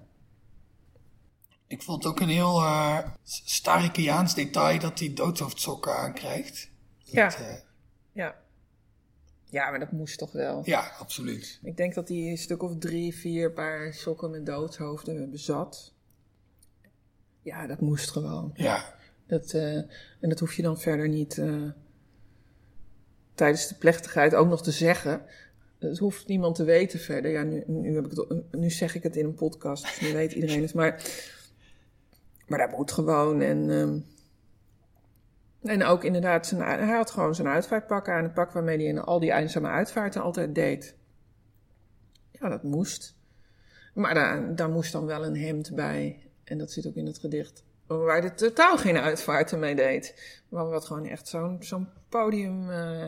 Ik 1.68 1.82
vond 1.82 2.04
het 2.04 2.12
ook 2.14 2.20
een 2.20 2.30
heel 2.30 2.62
uh, 2.62 3.00
Starikiaans 3.24 4.36
detail 4.36 4.80
dat 4.80 5.00
hij 5.00 5.14
doodshoofdsokken 5.14 5.96
aankrijgt. 5.96 6.70
Ja. 6.98 7.40
Uh, 7.40 7.56
ja. 8.12 8.36
Ja, 9.50 9.70
maar 9.70 9.80
dat 9.80 9.92
moest 9.92 10.18
toch 10.18 10.32
wel. 10.32 10.62
Ja, 10.64 10.92
absoluut. 11.00 11.60
Ik 11.64 11.78
denk 11.78 11.94
dat 11.94 12.08
hij 12.08 12.18
een 12.18 12.38
stuk 12.38 12.64
of 12.64 12.78
drie, 12.78 13.16
vier 13.16 13.52
paar 13.52 13.94
sokken 13.94 14.32
met 14.32 14.46
doodshoofden 14.46 15.32
bezat. 15.32 15.94
Ja, 17.42 17.68
dat 17.68 17.82
moest 17.82 18.12
gewoon. 18.12 18.52
Ja. 18.54 18.96
Dat, 19.28 19.54
uh, 19.54 19.76
en 20.20 20.30
dat 20.30 20.40
hoef 20.40 20.54
je 20.54 20.62
dan 20.62 20.80
verder 20.80 21.10
niet 21.10 21.38
uh, 21.38 21.72
tijdens 23.36 23.68
de 23.68 23.76
plechtigheid 23.76 24.36
ook 24.36 24.48
nog 24.48 24.64
te 24.64 24.72
zeggen. 24.72 25.22
Dat 25.80 25.98
hoeft 25.98 26.28
niemand 26.28 26.56
te 26.56 26.64
weten 26.64 27.00
verder. 27.00 27.32
Ja, 27.32 27.44
nu, 27.44 27.64
nu, 27.68 27.96
heb 27.96 28.06
ik 28.06 28.12
het, 28.12 28.44
nu 28.52 28.70
zeg 28.70 28.96
ik 28.96 29.04
het 29.04 29.16
in 29.16 29.26
een 29.26 29.36
podcast, 29.36 29.84
dus 29.84 30.02
nu 30.02 30.14
weet 30.14 30.32
iedereen 30.32 30.62
het. 30.62 30.74
Maar, 30.74 31.04
maar 32.48 32.60
dat 32.60 32.78
moet 32.78 32.92
gewoon. 32.92 33.42
En, 33.42 33.70
um, 33.70 34.06
en 35.62 35.84
ook 35.84 36.04
inderdaad, 36.04 36.48
zijn, 36.48 36.62
hij 36.62 36.96
had 36.96 37.12
gewoon 37.12 37.36
zijn 37.36 37.48
uitvaartpak 37.48 38.10
aan. 38.10 38.24
Het 38.24 38.34
pak 38.34 38.52
waarmee 38.52 38.78
hij 38.78 38.86
in 38.86 39.00
al 39.00 39.20
die 39.20 39.32
eenzame 39.32 39.68
uitvaarten 39.68 40.22
altijd 40.22 40.56
deed. 40.56 40.96
Ja, 42.32 42.50
dat 42.50 42.64
moest. 42.64 43.16
Maar 43.94 44.14
daar, 44.14 44.56
daar 44.56 44.70
moest 44.70 44.92
dan 44.92 45.06
wel 45.06 45.26
een 45.26 45.38
hemd 45.38 45.76
bij. 45.76 46.30
En 46.44 46.58
dat 46.58 46.72
zit 46.72 46.88
ook 46.88 46.96
in 46.96 47.06
het 47.06 47.18
gedicht. 47.18 47.64
waar 47.88 48.22
hij 48.22 48.30
totaal 48.30 48.78
geen 48.78 48.98
uitvaarten 48.98 49.60
mee 49.60 49.76
deed. 49.76 50.16
Maar 50.50 50.70
wat 50.70 50.86
gewoon 50.86 51.06
echt 51.06 51.28
zo'n 51.28 51.58
zo'n 51.60 51.88
podium 52.10 52.70
uh, 52.70 53.06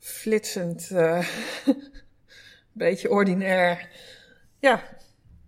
flitsend, 0.00 0.90
uh, 0.90 1.28
beetje 2.72 3.10
ordinair. 3.10 3.88
Ja, 4.58 4.96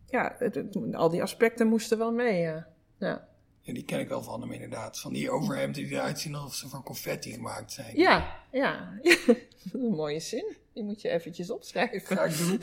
ja 0.06 0.34
het, 0.38 0.54
het, 0.54 0.94
al 0.94 1.08
die 1.08 1.22
aspecten 1.22 1.66
moesten 1.66 1.98
wel 1.98 2.12
mee. 2.12 2.40
Ja. 2.40 2.68
ja. 2.98 3.30
Ja, 3.60 3.72
die 3.72 3.84
ken 3.84 4.00
ik 4.00 4.08
wel 4.08 4.22
van 4.22 4.40
hem 4.40 4.52
inderdaad. 4.52 5.00
Van 5.00 5.12
die 5.12 5.30
overhemden 5.30 5.82
die 5.82 5.92
eruit 5.92 6.20
zien 6.20 6.34
alsof 6.34 6.54
ze 6.54 6.68
van 6.68 6.82
confetti 6.82 7.32
gemaakt 7.32 7.72
zijn. 7.72 7.96
Ja, 7.96 8.44
ja. 8.52 8.98
een 9.72 9.94
mooie 9.94 10.20
zin. 10.20 10.56
Die 10.72 10.82
moet 10.84 11.00
je 11.00 11.08
eventjes 11.08 11.50
opschrijven. 11.50 12.16
Ga 12.16 12.24
ik 12.24 12.36
doen. 12.36 12.62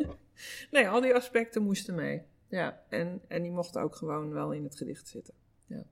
nee, 0.70 0.88
al 0.88 1.00
die 1.00 1.14
aspecten 1.14 1.62
moesten 1.62 1.94
mee. 1.94 2.22
Ja, 2.48 2.82
en, 2.88 3.22
en 3.28 3.42
die 3.42 3.50
mochten 3.50 3.82
ook 3.82 3.96
gewoon 3.96 4.32
wel 4.32 4.52
in 4.52 4.64
het 4.64 4.76
gedicht 4.76 5.08
zitten. 5.08 5.34
Ja. 5.66 5.84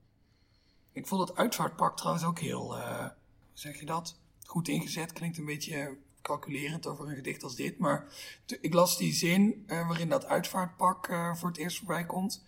Ik 0.92 1.06
vond 1.06 1.28
het 1.28 1.38
uitvaartpak 1.38 1.96
trouwens 1.96 2.24
ook 2.24 2.38
heel, 2.38 2.76
uh, 2.76 2.98
hoe 2.98 3.10
zeg 3.52 3.80
je 3.80 3.86
dat? 3.86 4.18
Goed 4.50 4.68
ingezet. 4.68 5.12
Klinkt 5.12 5.38
een 5.38 5.44
beetje 5.44 5.96
calculerend 6.22 6.86
over 6.86 7.08
een 7.08 7.14
gedicht 7.14 7.42
als 7.42 7.56
dit. 7.56 7.78
Maar 7.78 8.04
ik 8.60 8.74
las 8.74 8.98
die 8.98 9.12
zin 9.12 9.64
uh, 9.66 9.88
waarin 9.88 10.08
dat 10.08 10.26
uitvaartpak 10.26 11.08
uh, 11.08 11.34
voor 11.34 11.48
het 11.48 11.58
eerst 11.58 11.78
voorbij 11.78 12.04
komt. 12.04 12.44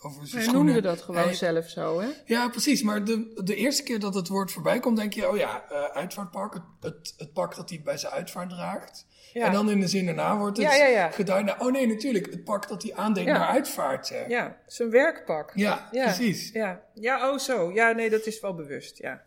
Over 0.00 0.26
zijn 0.26 0.52
noemde 0.52 0.80
dat 0.80 1.02
gewoon 1.02 1.22
Hij, 1.22 1.34
zelf 1.34 1.68
zo, 1.68 2.00
hè? 2.00 2.08
Ja, 2.24 2.48
precies. 2.48 2.82
Maar 2.82 3.04
de, 3.04 3.40
de 3.44 3.54
eerste 3.54 3.82
keer 3.82 4.00
dat 4.00 4.14
het 4.14 4.28
woord 4.28 4.52
voorbij 4.52 4.80
komt, 4.80 4.96
denk 4.96 5.12
je, 5.12 5.28
oh 5.28 5.36
ja, 5.36 5.64
uh, 5.72 5.84
uitvaartpak, 5.84 6.54
het, 6.54 6.62
het, 6.80 7.14
het, 7.16 7.32
pak 7.32 7.56
dat 7.56 7.68
hij 7.68 7.80
bij 7.84 7.98
zijn 7.98 8.12
uitvaart 8.12 8.50
draagt. 8.50 9.06
Ja. 9.32 9.46
En 9.46 9.52
dan 9.52 9.70
in 9.70 9.80
de 9.80 9.88
zin 9.88 10.06
daarna 10.06 10.38
wordt 10.38 10.56
het 10.56 10.76
ja, 10.76 11.10
geduid 11.10 11.44
naar, 11.44 11.60
oh 11.60 11.72
nee, 11.72 11.86
natuurlijk, 11.86 12.30
het 12.30 12.44
pak 12.44 12.68
dat 12.68 12.82
hij 12.82 12.94
aandeed 12.94 13.26
naar 13.26 13.48
uitvaart. 13.48 14.12
Ja, 14.28 14.56
zijn 14.66 14.90
werkpak. 14.90 15.52
Ja, 15.54 15.88
precies. 15.90 16.50
Ja. 16.52 16.82
ja, 16.94 17.30
oh 17.30 17.38
zo. 17.38 17.72
Ja, 17.72 17.92
nee, 17.92 18.10
dat 18.10 18.26
is 18.26 18.40
wel 18.40 18.54
bewust, 18.54 18.98
ja. 18.98 19.24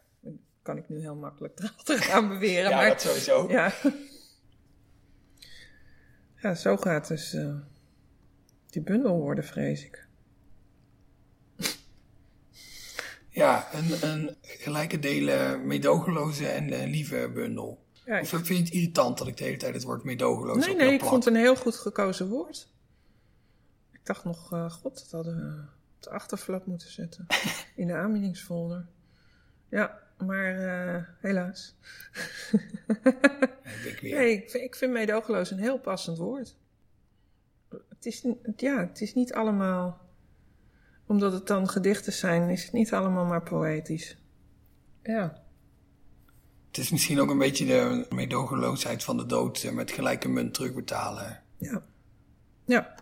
Kan 0.69 0.77
ik 0.77 0.89
nu 0.89 0.99
heel 0.99 1.15
makkelijk 1.15 1.60
gaan 2.10 2.27
beweren. 2.27 2.69
ja, 2.69 2.75
maar, 2.75 2.88
dat 2.88 3.01
sowieso. 3.01 3.49
Ja. 3.49 3.73
ja, 6.41 6.55
zo 6.55 6.77
gaat 6.77 7.08
dus 7.08 7.34
uh, 7.34 7.55
die 8.69 8.82
bundel 8.82 9.19
worden, 9.19 9.43
vrees 9.43 9.86
ik. 9.86 10.08
Ja, 13.29 13.67
een, 13.73 14.10
een 14.10 14.36
gelijke 14.41 14.99
delen 14.99 15.67
medogeloze 15.67 16.47
en 16.47 16.73
uh, 16.73 16.84
lieve 16.84 17.32
bundel. 17.34 17.86
Ja, 18.05 18.19
of 18.19 18.29
vind 18.29 18.47
je 18.47 18.55
het 18.55 18.69
irritant 18.69 19.17
dat 19.17 19.27
ik 19.27 19.38
de 19.38 19.43
hele 19.43 19.58
tijd 19.58 19.73
het 19.73 19.84
woord 19.84 20.03
medogeloos 20.03 20.65
Nee, 20.65 20.75
nee, 20.75 20.93
ik 20.93 21.03
vond 21.03 21.25
het 21.25 21.34
een 21.34 21.39
heel 21.39 21.55
goed 21.55 21.75
gekozen 21.75 22.27
woord. 22.27 22.67
Ik 23.91 24.05
dacht 24.05 24.23
nog, 24.23 24.53
uh, 24.53 24.71
god, 24.71 24.93
dat 24.93 25.12
hadden 25.12 25.36
we 25.36 25.63
op 25.95 26.03
de 26.03 26.10
achterflap 26.10 26.65
moeten 26.65 26.91
zetten. 26.91 27.25
in 27.75 27.88
de 27.88 27.93
aanbiedingsfolder. 27.93 28.88
Ja, 29.69 30.09
maar 30.25 30.60
uh, 30.60 31.03
helaas. 31.19 31.75
ik, 33.86 33.97
weer. 34.01 34.15
Nee, 34.15 34.34
ik, 34.34 34.53
ik 34.53 34.75
vind 34.75 34.91
medogeloos 34.91 35.51
een 35.51 35.60
heel 35.60 35.79
passend 35.79 36.17
woord. 36.17 36.55
Het 37.69 38.05
is, 38.05 38.25
ja, 38.55 38.79
het 38.79 39.01
is 39.01 39.13
niet 39.13 39.34
allemaal 39.34 40.08
omdat 41.05 41.34
het 41.34 41.47
dan 41.47 41.69
gedichten 41.69 42.13
zijn, 42.13 42.49
is 42.49 42.63
het 42.63 42.71
niet 42.71 42.93
allemaal 42.93 43.25
maar 43.25 43.43
poëtisch. 43.43 44.17
Ja. 45.03 45.43
Het 46.67 46.77
is 46.77 46.89
misschien 46.89 47.19
ook 47.19 47.29
een 47.29 47.38
beetje 47.38 47.65
de 47.65 48.05
meedogenloosheid 48.10 49.03
van 49.03 49.17
de 49.17 49.25
dood 49.25 49.63
eh, 49.63 49.71
met 49.71 49.91
gelijke 49.91 50.29
munt 50.29 50.53
terugbetalen. 50.53 51.43
Ja. 51.58 51.82
Ja. 52.65 52.95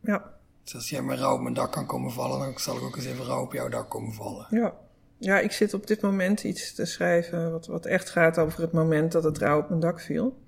Ja. 0.00 0.34
Dus 0.62 0.74
als 0.74 0.90
jij 0.90 1.02
maar 1.02 1.18
rouw 1.18 1.34
op 1.34 1.40
mijn 1.40 1.54
dak 1.54 1.72
kan 1.72 1.86
komen 1.86 2.12
vallen, 2.12 2.38
dan 2.38 2.58
zal 2.58 2.76
ik 2.76 2.82
ook 2.82 2.96
eens 2.96 3.04
even 3.04 3.24
rouw 3.24 3.42
op 3.42 3.52
jouw 3.52 3.68
dak 3.68 3.90
komen 3.90 4.12
vallen. 4.12 4.46
Ja. 4.50 4.74
Ja, 5.24 5.40
ik 5.40 5.52
zit 5.52 5.74
op 5.74 5.86
dit 5.86 6.00
moment 6.00 6.44
iets 6.44 6.74
te 6.74 6.84
schrijven 6.84 7.50
wat, 7.50 7.66
wat 7.66 7.86
echt 7.86 8.10
gaat 8.10 8.38
over 8.38 8.60
het 8.60 8.72
moment 8.72 9.12
dat 9.12 9.24
het 9.24 9.38
rouw 9.38 9.58
op 9.58 9.68
mijn 9.68 9.80
dak 9.80 10.00
viel. 10.00 10.42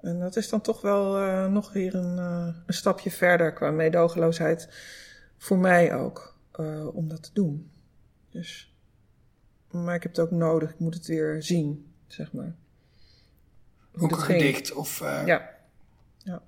En 0.00 0.20
dat 0.20 0.36
is 0.36 0.48
dan 0.48 0.60
toch 0.60 0.80
wel 0.80 1.18
uh, 1.18 1.46
nog 1.46 1.72
weer 1.72 1.94
een, 1.94 2.16
uh, 2.16 2.56
een 2.66 2.74
stapje 2.74 3.10
verder 3.10 3.52
qua 3.52 3.70
meedogenloosheid 3.70 4.68
voor 5.36 5.58
mij 5.58 5.94
ook 5.94 6.38
uh, 6.60 6.96
om 6.96 7.08
dat 7.08 7.22
te 7.22 7.30
doen. 7.32 7.70
Dus, 8.30 8.74
maar 9.70 9.94
ik 9.94 10.02
heb 10.02 10.16
het 10.16 10.20
ook 10.20 10.30
nodig. 10.30 10.70
Ik 10.70 10.78
moet 10.78 10.94
het 10.94 11.06
weer 11.06 11.42
zien, 11.42 11.92
zeg 12.06 12.32
maar. 12.32 12.54
ook 13.98 14.10
een 14.10 14.18
gedicht 14.18 14.72
of... 14.72 14.98
Ja. 14.98 15.50
ja. 16.18 16.42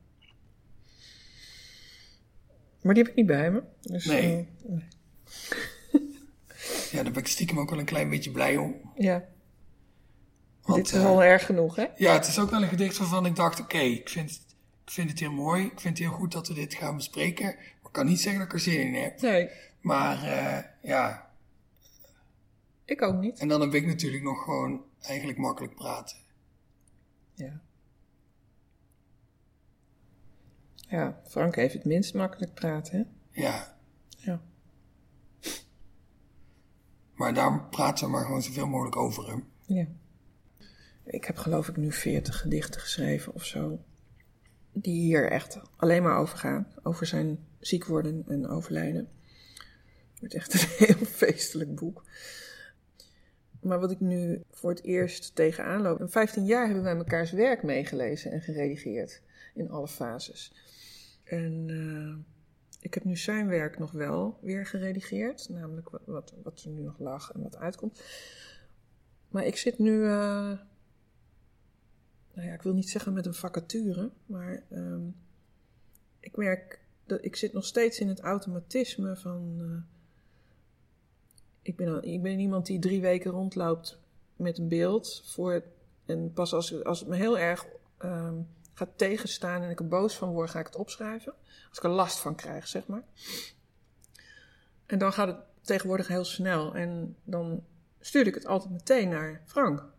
Maar 2.82 2.94
die 2.94 3.02
heb 3.02 3.12
ik 3.12 3.18
niet 3.18 3.26
bij 3.26 3.50
me. 3.50 3.62
Dus, 3.80 4.04
nee. 4.04 4.48
Nee. 4.62 4.88
Ja, 6.90 7.02
daar 7.02 7.12
ben 7.12 7.22
ik 7.22 7.28
stiekem 7.28 7.58
ook 7.58 7.70
wel 7.70 7.78
een 7.78 7.84
klein 7.84 8.10
beetje 8.10 8.30
blij 8.30 8.56
om. 8.56 8.74
Ja. 8.94 9.24
Want, 10.62 10.84
Dit 10.84 11.00
is 11.00 11.04
al 11.04 11.22
erg 11.22 11.46
genoeg, 11.46 11.76
hè? 11.76 11.86
Ja, 11.96 12.12
het 12.12 12.26
is 12.26 12.38
ook 12.38 12.50
wel 12.50 12.62
een 12.62 12.68
gedicht 12.68 12.98
waarvan 12.98 13.26
ik 13.26 13.36
dacht, 13.36 13.60
oké, 13.60 13.78
ik, 13.78 14.08
vind, 14.08 14.30
ik 14.84 14.90
vind 14.92 15.10
het 15.10 15.18
heel 15.18 15.32
mooi. 15.32 15.64
Ik 15.64 15.80
vind 15.80 15.98
het 15.98 16.06
heel 16.06 16.16
goed 16.16 16.32
dat 16.32 16.48
we 16.48 16.54
dit 16.54 16.74
gaan 16.74 16.96
bespreken 16.96 17.56
kan 17.92 18.06
niet 18.06 18.20
zeggen 18.20 18.40
dat 18.40 18.48
ik 18.48 18.54
er 18.54 18.60
zin 18.60 18.80
in 18.80 19.02
heb. 19.02 19.20
Nee. 19.20 19.50
Maar 19.80 20.24
uh, 20.24 20.58
ja. 20.90 21.30
Ik 22.84 23.02
ook 23.02 23.20
niet. 23.20 23.38
En 23.38 23.48
dan 23.48 23.60
heb 23.60 23.74
ik 23.74 23.86
natuurlijk 23.86 24.22
nog 24.22 24.42
gewoon 24.42 24.84
eigenlijk 25.00 25.38
makkelijk 25.38 25.74
praten. 25.74 26.16
Ja. 27.34 27.60
Ja, 30.74 31.20
Frank 31.26 31.54
heeft 31.54 31.74
het 31.74 31.84
minst 31.84 32.14
makkelijk 32.14 32.54
praten, 32.54 32.98
hè? 32.98 33.04
Ja. 33.40 33.76
Ja. 34.16 34.40
Maar 37.22 37.34
daar 37.34 37.64
praten 37.70 38.04
we 38.04 38.10
maar 38.10 38.24
gewoon 38.24 38.42
zoveel 38.42 38.66
mogelijk 38.66 38.96
over 38.96 39.28
hem. 39.28 39.44
Ja. 39.66 39.86
Ik 41.04 41.24
heb 41.24 41.36
geloof 41.36 41.68
ik 41.68 41.76
nu 41.76 41.92
veertig 41.92 42.40
gedichten 42.40 42.80
geschreven 42.80 43.34
of 43.34 43.44
zo. 43.44 43.78
Die 44.72 45.00
hier 45.00 45.30
echt 45.30 45.60
alleen 45.76 46.02
maar 46.02 46.16
over 46.16 46.38
gaan. 46.38 46.66
Over 46.82 47.06
zijn 47.06 47.38
ziek 47.60 47.84
worden 47.84 48.24
en 48.28 48.48
overlijden. 48.48 49.08
Het 50.10 50.20
wordt 50.20 50.34
echt 50.34 50.52
een 50.54 50.86
heel 50.86 51.06
feestelijk 51.06 51.74
boek. 51.74 52.04
Maar 53.60 53.80
wat 53.80 53.90
ik 53.90 54.00
nu 54.00 54.42
voor 54.50 54.70
het 54.70 54.82
eerst 54.82 55.34
tegenaan 55.34 55.82
loop. 55.82 56.00
In 56.00 56.08
15 56.08 56.46
jaar 56.46 56.64
hebben 56.66 56.84
wij 56.84 56.96
mekaars 56.96 57.30
werk 57.30 57.62
meegelezen 57.62 58.32
en 58.32 58.40
geredigeerd. 58.40 59.22
In 59.54 59.70
alle 59.70 59.88
fases. 59.88 60.54
En 61.24 61.68
uh, 61.68 62.14
ik 62.82 62.94
heb 62.94 63.04
nu 63.04 63.16
zijn 63.16 63.48
werk 63.48 63.78
nog 63.78 63.92
wel 63.92 64.38
weer 64.40 64.66
geredigeerd. 64.66 65.48
Namelijk 65.48 65.88
wat, 65.90 66.02
wat, 66.04 66.32
wat 66.42 66.62
er 66.62 66.70
nu 66.70 66.82
nog 66.82 66.98
lag 66.98 67.32
en 67.32 67.42
wat 67.42 67.56
uitkomt. 67.56 68.02
Maar 69.28 69.44
ik 69.44 69.56
zit 69.56 69.78
nu. 69.78 69.92
Uh, 69.92 70.58
nou 72.34 72.48
ja, 72.48 72.52
ik 72.52 72.62
wil 72.62 72.74
niet 72.74 72.90
zeggen 72.90 73.12
met 73.12 73.26
een 73.26 73.34
vacature. 73.34 74.10
Maar 74.26 74.62
uh, 74.70 74.96
ik 76.20 76.36
merk 76.36 76.80
ik 77.20 77.36
zit 77.36 77.52
nog 77.52 77.64
steeds 77.64 78.00
in 78.00 78.08
het 78.08 78.20
automatisme 78.20 79.16
van. 79.16 79.56
Uh, 79.60 79.82
ik, 81.62 81.76
ben, 81.76 82.02
ik 82.02 82.22
ben 82.22 82.38
iemand 82.38 82.66
die 82.66 82.78
drie 82.78 83.00
weken 83.00 83.30
rondloopt 83.30 83.98
met 84.36 84.58
een 84.58 84.68
beeld. 84.68 85.22
Voor, 85.24 85.62
en 86.04 86.32
pas 86.32 86.54
als, 86.54 86.84
als 86.84 87.00
het 87.00 87.08
me 87.08 87.16
heel 87.16 87.38
erg 87.38 87.66
um, 88.04 88.48
gaat 88.72 88.98
tegenstaan 88.98 89.62
en 89.62 89.70
ik 89.70 89.78
er 89.78 89.88
boos 89.88 90.16
van 90.16 90.32
word, 90.32 90.50
ga 90.50 90.58
ik 90.58 90.66
het 90.66 90.76
opschrijven. 90.76 91.34
Als 91.68 91.78
ik 91.78 91.84
er 91.84 91.90
last 91.90 92.18
van 92.18 92.34
krijg, 92.34 92.68
zeg 92.68 92.86
maar. 92.86 93.02
En 94.86 94.98
dan 94.98 95.12
gaat 95.12 95.26
het 95.26 95.40
tegenwoordig 95.60 96.08
heel 96.08 96.24
snel. 96.24 96.74
En 96.74 97.16
dan 97.24 97.64
stuurde 98.00 98.28
ik 98.28 98.34
het 98.34 98.46
altijd 98.46 98.72
meteen 98.72 99.08
naar 99.08 99.42
Frank. 99.46 99.90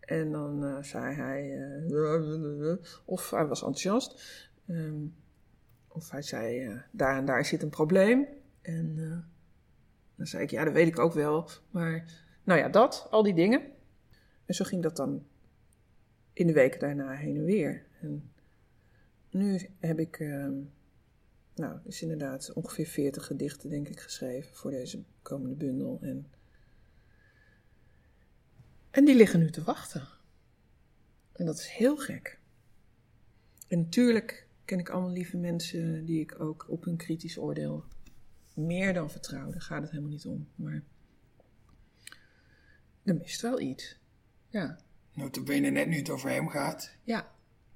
En 0.00 0.32
dan 0.32 0.64
uh, 0.64 0.82
zei 0.82 1.14
hij, 1.14 1.50
uh, 1.88 2.76
of 3.04 3.30
hij 3.30 3.46
was 3.46 3.62
enthousiast. 3.62 4.22
Um, 4.66 5.14
of 5.88 6.10
hij 6.10 6.22
zei, 6.22 6.66
uh, 6.66 6.80
daar 6.90 7.16
en 7.16 7.24
daar 7.24 7.44
zit 7.44 7.62
een 7.62 7.70
probleem. 7.70 8.26
En 8.62 8.96
dan 10.16 10.26
zei 10.26 10.42
ik, 10.42 10.50
ja, 10.50 10.64
dat 10.64 10.72
weet 10.72 10.88
ik 10.88 10.98
ook 10.98 11.12
wel. 11.12 11.48
Maar 11.70 12.04
nou 12.44 12.60
ja, 12.60 12.68
dat, 12.68 13.06
al 13.10 13.22
die 13.22 13.34
dingen. 13.34 13.62
En 14.44 14.54
zo 14.54 14.64
ging 14.64 14.82
dat 14.82 14.96
dan 14.96 15.26
in 16.42 16.48
de 16.48 16.54
weken 16.54 16.80
daarna 16.80 17.10
heen 17.10 17.36
en 17.36 17.44
weer. 17.44 17.86
En 18.00 18.32
nu 19.30 19.68
heb 19.78 19.98
ik, 19.98 20.18
uh, 20.18 20.48
nou, 21.54 21.78
dus 21.84 22.02
inderdaad 22.02 22.52
ongeveer 22.52 22.86
40 22.86 23.26
gedichten, 23.26 23.70
denk 23.70 23.88
ik, 23.88 24.00
geschreven 24.00 24.54
voor 24.54 24.70
deze 24.70 25.02
komende 25.22 25.54
bundel. 25.54 25.98
En, 26.00 26.26
en 28.90 29.04
die 29.04 29.14
liggen 29.14 29.40
nu 29.40 29.50
te 29.50 29.62
wachten. 29.62 30.08
En 31.32 31.46
dat 31.46 31.58
is 31.58 31.66
heel 31.66 31.96
gek. 31.96 32.38
En 33.68 33.78
natuurlijk 33.78 34.48
ken 34.64 34.78
ik 34.78 34.88
allemaal 34.88 35.12
lieve 35.12 35.36
mensen 35.36 36.04
die 36.04 36.20
ik 36.20 36.40
ook 36.40 36.66
op 36.68 36.84
hun 36.84 36.96
kritisch 36.96 37.38
oordeel 37.38 37.84
meer 38.54 38.94
dan 38.94 39.10
vertrouw. 39.10 39.50
Daar 39.50 39.60
gaat 39.60 39.82
het 39.82 39.90
helemaal 39.90 40.10
niet 40.10 40.26
om. 40.26 40.48
Maar 40.54 40.82
er 43.02 43.14
mist 43.14 43.40
wel 43.40 43.60
iets. 43.60 43.98
Ja. 44.48 44.78
Notabene 45.12 45.70
net 45.70 45.88
nu 45.88 45.96
het 45.96 46.10
over 46.10 46.30
hem 46.30 46.48
gaat. 46.48 46.96
Ja, 47.02 47.32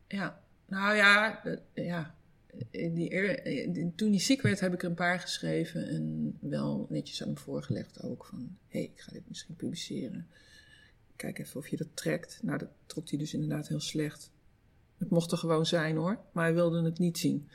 ja. 0.09 0.43
Nou 0.67 0.97
ja, 0.97 1.43
ja. 1.75 2.15
die, 2.71 3.13
eer- 3.13 3.93
toen 3.95 4.11
hij 4.11 4.21
ziek 4.21 4.43
werd, 4.43 4.61
heb 4.61 4.73
ik 4.73 4.83
er 4.83 4.89
een 4.89 4.95
paar 4.95 5.21
geschreven. 5.21 5.89
En 5.89 6.37
wel 6.41 6.87
netjes 6.91 7.23
aan 7.23 7.29
hem 7.29 7.39
voorgelegd 7.39 8.03
ook. 8.03 8.25
Van, 8.25 8.57
hé, 8.69 8.79
hey, 8.79 8.83
ik 8.83 9.01
ga 9.01 9.13
dit 9.13 9.29
misschien 9.29 9.57
publiceren. 9.57 10.27
Kijk 11.17 11.39
even 11.39 11.61
of 11.61 11.69
je 11.69 11.77
dat 11.77 11.97
trekt. 11.97 12.39
Nou, 12.43 12.59
dat 12.59 12.69
trok 12.87 13.09
hij 13.09 13.19
dus 13.19 13.35
inderdaad 13.35 13.69
heel 13.69 13.81
slecht. 13.81 14.31
Het 14.99 15.11
mocht 15.11 15.33
er 15.33 15.39
gewoon 15.39 15.67
zijn 15.67 15.97
hoor, 15.97 16.19
maar 16.33 16.45
hij 16.45 16.55
wilde 16.55 16.83
het 16.83 16.99
niet 16.99 17.19
zien. 17.19 17.49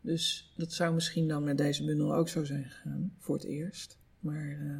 Dus 0.00 0.52
dat 0.56 0.72
zou 0.72 0.94
misschien 0.94 1.28
dan 1.28 1.44
met 1.44 1.58
deze 1.58 1.84
bundel 1.84 2.14
ook 2.14 2.28
zo 2.28 2.44
zijn 2.44 2.64
gegaan, 2.64 3.14
voor 3.18 3.34
het 3.34 3.44
eerst. 3.44 3.98
Maar 4.20 4.50
eh, 4.50 4.76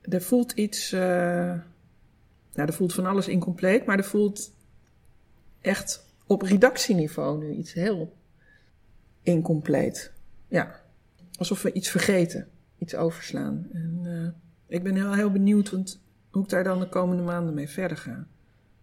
er 0.00 0.22
voelt 0.22 0.52
iets, 0.52 0.92
eh, 0.92 1.00
nou 2.52 2.68
er 2.68 2.72
voelt 2.72 2.94
van 2.94 3.06
alles 3.06 3.28
incompleet, 3.28 3.86
maar 3.86 3.98
er 3.98 4.04
voelt 4.04 4.54
echt 5.60 6.06
op 6.26 6.42
redactieniveau 6.42 7.38
nu 7.38 7.52
iets 7.52 7.72
heel 7.72 8.16
incompleet. 9.22 10.12
Ja, 10.48 10.80
alsof 11.38 11.62
we 11.62 11.72
iets 11.72 11.88
vergeten, 11.88 12.48
iets 12.78 12.94
overslaan. 12.94 13.68
En 13.72 14.00
eh, 14.04 14.76
ik 14.76 14.82
ben 14.82 14.94
heel, 14.94 15.14
heel 15.14 15.32
benieuwd 15.32 15.70
want, 15.70 16.00
hoe 16.30 16.42
ik 16.42 16.48
daar 16.48 16.64
dan 16.64 16.80
de 16.80 16.88
komende 16.88 17.22
maanden 17.22 17.54
mee 17.54 17.68
verder 17.68 17.96
ga. 17.96 18.26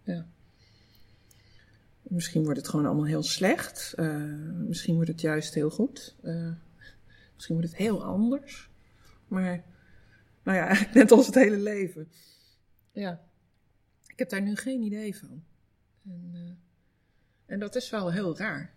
Ja. 0.02 0.26
Misschien 2.02 2.44
wordt 2.44 2.58
het 2.58 2.68
gewoon 2.68 2.86
allemaal 2.86 3.06
heel 3.06 3.22
slecht. 3.22 3.92
Eh, 3.96 4.22
misschien 4.66 4.94
wordt 4.94 5.10
het 5.10 5.20
juist 5.20 5.54
heel 5.54 5.70
goed. 5.70 6.16
Misschien 7.34 7.56
wordt 7.56 7.70
het 7.70 7.76
heel 7.76 8.04
anders. 8.04 8.70
Maar, 9.28 9.64
nou 10.42 10.56
ja, 10.58 10.66
eigenlijk 10.66 10.94
net 11.00 11.10
als 11.10 11.26
het 11.26 11.34
hele 11.34 11.56
leven. 11.56 12.08
Ja. 12.92 13.26
Ik 14.06 14.18
heb 14.18 14.28
daar 14.28 14.42
nu 14.42 14.56
geen 14.56 14.82
idee 14.82 15.16
van. 15.16 15.44
En, 16.04 16.30
eh, 16.34 17.52
en 17.52 17.58
dat 17.58 17.76
is 17.76 17.90
wel 17.90 18.12
heel 18.12 18.36
raar. 18.36 18.74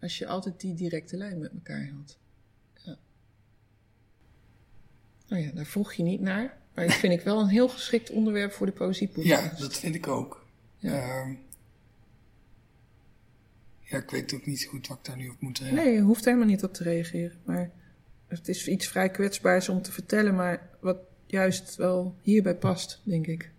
Als 0.00 0.18
je 0.18 0.26
altijd 0.26 0.60
die 0.60 0.74
directe 0.74 1.16
lijn 1.16 1.38
met 1.38 1.52
elkaar 1.52 1.88
had. 1.88 2.18
Ja. 2.74 2.98
Nou 5.28 5.42
ja, 5.42 5.50
daar 5.50 5.66
vroeg 5.66 5.92
je 5.92 6.02
niet 6.02 6.20
naar. 6.20 6.58
Maar 6.74 6.84
ik 6.84 6.90
vind 6.90 7.12
ik 7.12 7.20
wel 7.20 7.40
een 7.40 7.48
heel 7.48 7.68
geschikt 7.68 8.10
onderwerp 8.10 8.52
voor 8.52 8.66
de 8.66 8.72
poëziepodcast. 8.72 9.58
Ja, 9.58 9.58
dat 9.58 9.76
vind 9.76 9.94
ik 9.94 10.06
ook. 10.06 10.46
Ja. 10.78 10.92
Ehm, 10.92 11.34
ja, 13.80 13.98
ik 13.98 14.10
weet 14.10 14.34
ook 14.34 14.46
niet 14.46 14.60
zo 14.60 14.68
goed 14.68 14.86
wat 14.86 14.98
ik 14.98 15.04
daar 15.04 15.16
nu 15.16 15.28
op 15.28 15.40
moet 15.40 15.60
eh, 15.60 15.72
Nee, 15.72 15.92
je 15.92 16.00
hoeft 16.00 16.24
helemaal 16.24 16.46
niet 16.46 16.64
op 16.64 16.74
te 16.74 16.82
reageren. 16.82 17.38
Maar 17.44 17.70
het 18.38 18.48
is 18.48 18.68
iets 18.68 18.86
vrij 18.86 19.10
kwetsbaars 19.10 19.68
om 19.68 19.82
te 19.82 19.92
vertellen, 19.92 20.34
maar 20.34 20.70
wat 20.80 20.98
juist 21.26 21.76
wel 21.76 22.16
hierbij 22.22 22.56
past, 22.56 23.00
denk 23.04 23.26
ik. 23.26 23.50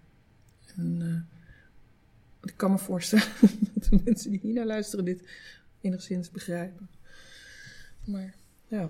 En 0.75 1.01
eh, 1.01 2.49
ik 2.49 2.53
kan 2.55 2.71
me 2.71 2.77
voorstellen 2.77 3.27
dat 3.73 3.83
de 3.83 3.99
mensen 4.03 4.31
die 4.31 4.39
hier 4.39 4.53
naar 4.53 4.65
luisteren 4.65 5.05
dit 5.05 5.23
enigszins 5.81 6.31
begrijpen. 6.31 6.89
Maar 8.05 8.35
ja. 8.67 8.89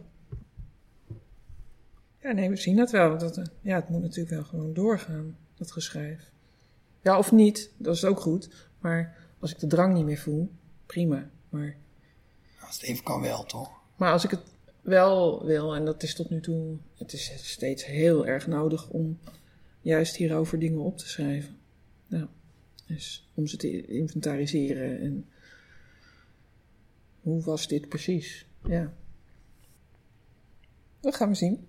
Ja, 2.21 2.31
nee, 2.31 2.49
we 2.49 2.55
zien 2.55 2.75
dat 2.75 2.91
wel. 2.91 3.17
Dat, 3.17 3.37
eh, 3.37 3.45
ja, 3.61 3.75
het 3.75 3.89
moet 3.89 4.01
natuurlijk 4.01 4.35
wel 4.35 4.43
gewoon 4.43 4.73
doorgaan, 4.73 5.37
dat 5.55 5.71
geschrijf. 5.71 6.31
Ja, 7.01 7.17
of 7.17 7.31
niet, 7.31 7.71
dat 7.77 7.95
is 7.95 8.05
ook 8.05 8.19
goed. 8.19 8.69
Maar 8.79 9.17
als 9.39 9.51
ik 9.51 9.59
de 9.59 9.67
drang 9.67 9.93
niet 9.93 10.05
meer 10.05 10.17
voel, 10.17 10.51
prima. 10.85 11.29
Maar 11.49 11.75
Als 12.59 12.75
het 12.75 12.89
even 12.89 13.03
kan 13.03 13.21
wel, 13.21 13.43
toch? 13.43 13.71
maar 13.95 14.11
als 14.11 14.23
ik 14.23 14.31
het 14.31 14.41
wel 14.85 15.45
wil, 15.45 15.75
en 15.75 15.85
dat 15.85 16.03
is 16.03 16.15
tot 16.15 16.29
nu 16.29 16.39
toe, 16.41 16.77
het 16.97 17.13
is 17.13 17.31
steeds 17.43 17.85
heel 17.85 18.25
erg 18.25 18.47
nodig 18.47 18.89
om 18.89 19.19
juist 19.81 20.15
hierover 20.15 20.59
dingen 20.59 20.79
op 20.79 20.97
te 20.97 21.07
schrijven. 21.07 21.57
Nou, 22.07 22.27
dus 22.87 23.29
om 23.33 23.47
ze 23.47 23.57
te 23.57 23.85
inventariseren 23.85 24.99
en 24.99 25.29
hoe 27.21 27.43
was 27.43 27.67
dit 27.67 27.89
precies? 27.89 28.45
Ja. 28.67 28.93
Dat 30.99 31.15
gaan 31.15 31.29
we 31.29 31.35
zien. 31.35 31.67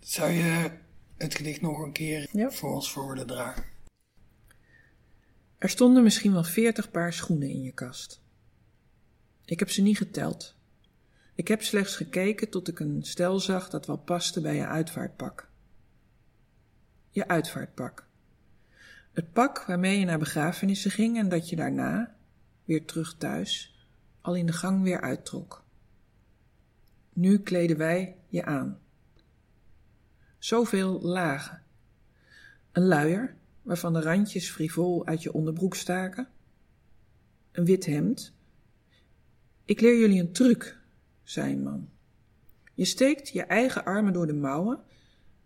Zou 0.00 0.30
je 0.30 0.70
het 1.16 1.34
gedicht 1.34 1.60
nog 1.60 1.78
een 1.78 1.92
keer 1.92 2.28
Ja. 2.32 2.50
voor 2.50 2.74
ons 2.74 2.92
voor 2.92 3.08
willen 3.08 3.26
dragen? 3.26 3.64
Er 5.58 5.68
stonden 5.68 6.02
misschien 6.02 6.32
wel 6.32 6.44
veertig 6.44 6.90
paar 6.90 7.12
schoenen 7.12 7.48
in 7.48 7.62
je 7.62 7.72
kast. 7.72 8.20
Ik 9.44 9.58
heb 9.58 9.70
ze 9.70 9.82
niet 9.82 9.96
geteld. 9.96 10.55
Ik 11.36 11.48
heb 11.48 11.62
slechts 11.62 11.96
gekeken 11.96 12.50
tot 12.50 12.68
ik 12.68 12.80
een 12.80 13.02
stel 13.02 13.40
zag 13.40 13.70
dat 13.70 13.86
wel 13.86 13.96
paste 13.96 14.40
bij 14.40 14.54
je 14.54 14.66
uitvaartpak. 14.66 15.48
Je 17.10 17.28
uitvaartpak. 17.28 18.06
Het 19.12 19.32
pak 19.32 19.64
waarmee 19.64 19.98
je 19.98 20.04
naar 20.04 20.18
begrafenissen 20.18 20.90
ging 20.90 21.18
en 21.18 21.28
dat 21.28 21.48
je 21.48 21.56
daarna, 21.56 22.16
weer 22.64 22.84
terug 22.84 23.16
thuis, 23.16 23.78
al 24.20 24.34
in 24.34 24.46
de 24.46 24.52
gang 24.52 24.82
weer 24.82 25.00
uittrok. 25.00 25.64
Nu 27.12 27.38
kleden 27.38 27.76
wij 27.76 28.16
je 28.28 28.44
aan. 28.44 28.78
Zoveel 30.38 31.00
lagen. 31.00 31.62
Een 32.72 32.86
luier, 32.86 33.36
waarvan 33.62 33.92
de 33.92 34.00
randjes 34.00 34.50
frivol 34.50 35.06
uit 35.06 35.22
je 35.22 35.32
onderbroek 35.32 35.74
staken. 35.74 36.28
Een 37.52 37.64
wit 37.64 37.86
hemd. 37.86 38.34
Ik 39.64 39.80
leer 39.80 39.98
jullie 39.98 40.20
een 40.20 40.32
truc, 40.32 40.78
zei 41.26 41.52
een 41.52 41.62
man. 41.62 41.88
Je 42.74 42.84
steekt 42.84 43.28
je 43.28 43.42
eigen 43.42 43.84
armen 43.84 44.12
door 44.12 44.26
de 44.26 44.34
mouwen 44.34 44.80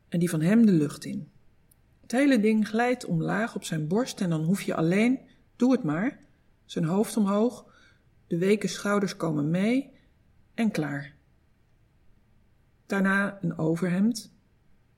en 0.08 0.18
die 0.18 0.30
van 0.30 0.40
hem 0.40 0.66
de 0.66 0.72
lucht 0.72 1.04
in. 1.04 1.30
Het 2.00 2.12
hele 2.12 2.40
ding 2.40 2.68
glijdt 2.68 3.04
omlaag 3.04 3.54
op 3.54 3.64
zijn 3.64 3.86
borst 3.86 4.20
en 4.20 4.30
dan 4.30 4.44
hoef 4.44 4.62
je 4.62 4.74
alleen, 4.74 5.20
doe 5.56 5.72
het 5.72 5.82
maar, 5.82 6.18
zijn 6.64 6.84
hoofd 6.84 7.16
omhoog, 7.16 7.64
de 8.26 8.38
weken 8.38 8.68
schouders 8.68 9.16
komen 9.16 9.50
mee 9.50 9.90
en 10.54 10.70
klaar. 10.70 11.14
Daarna 12.86 13.38
een 13.42 13.58
overhemd, 13.58 14.32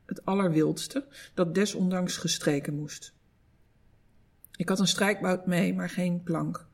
het 0.06 0.24
allerwildste, 0.24 1.06
dat 1.34 1.54
desondanks 1.54 2.16
gestreken 2.16 2.74
moest. 2.74 3.14
Ik 4.56 4.68
had 4.68 4.78
een 4.78 4.86
strijkbout 4.86 5.46
mee, 5.46 5.74
maar 5.74 5.90
geen 5.90 6.22
plank. 6.22 6.66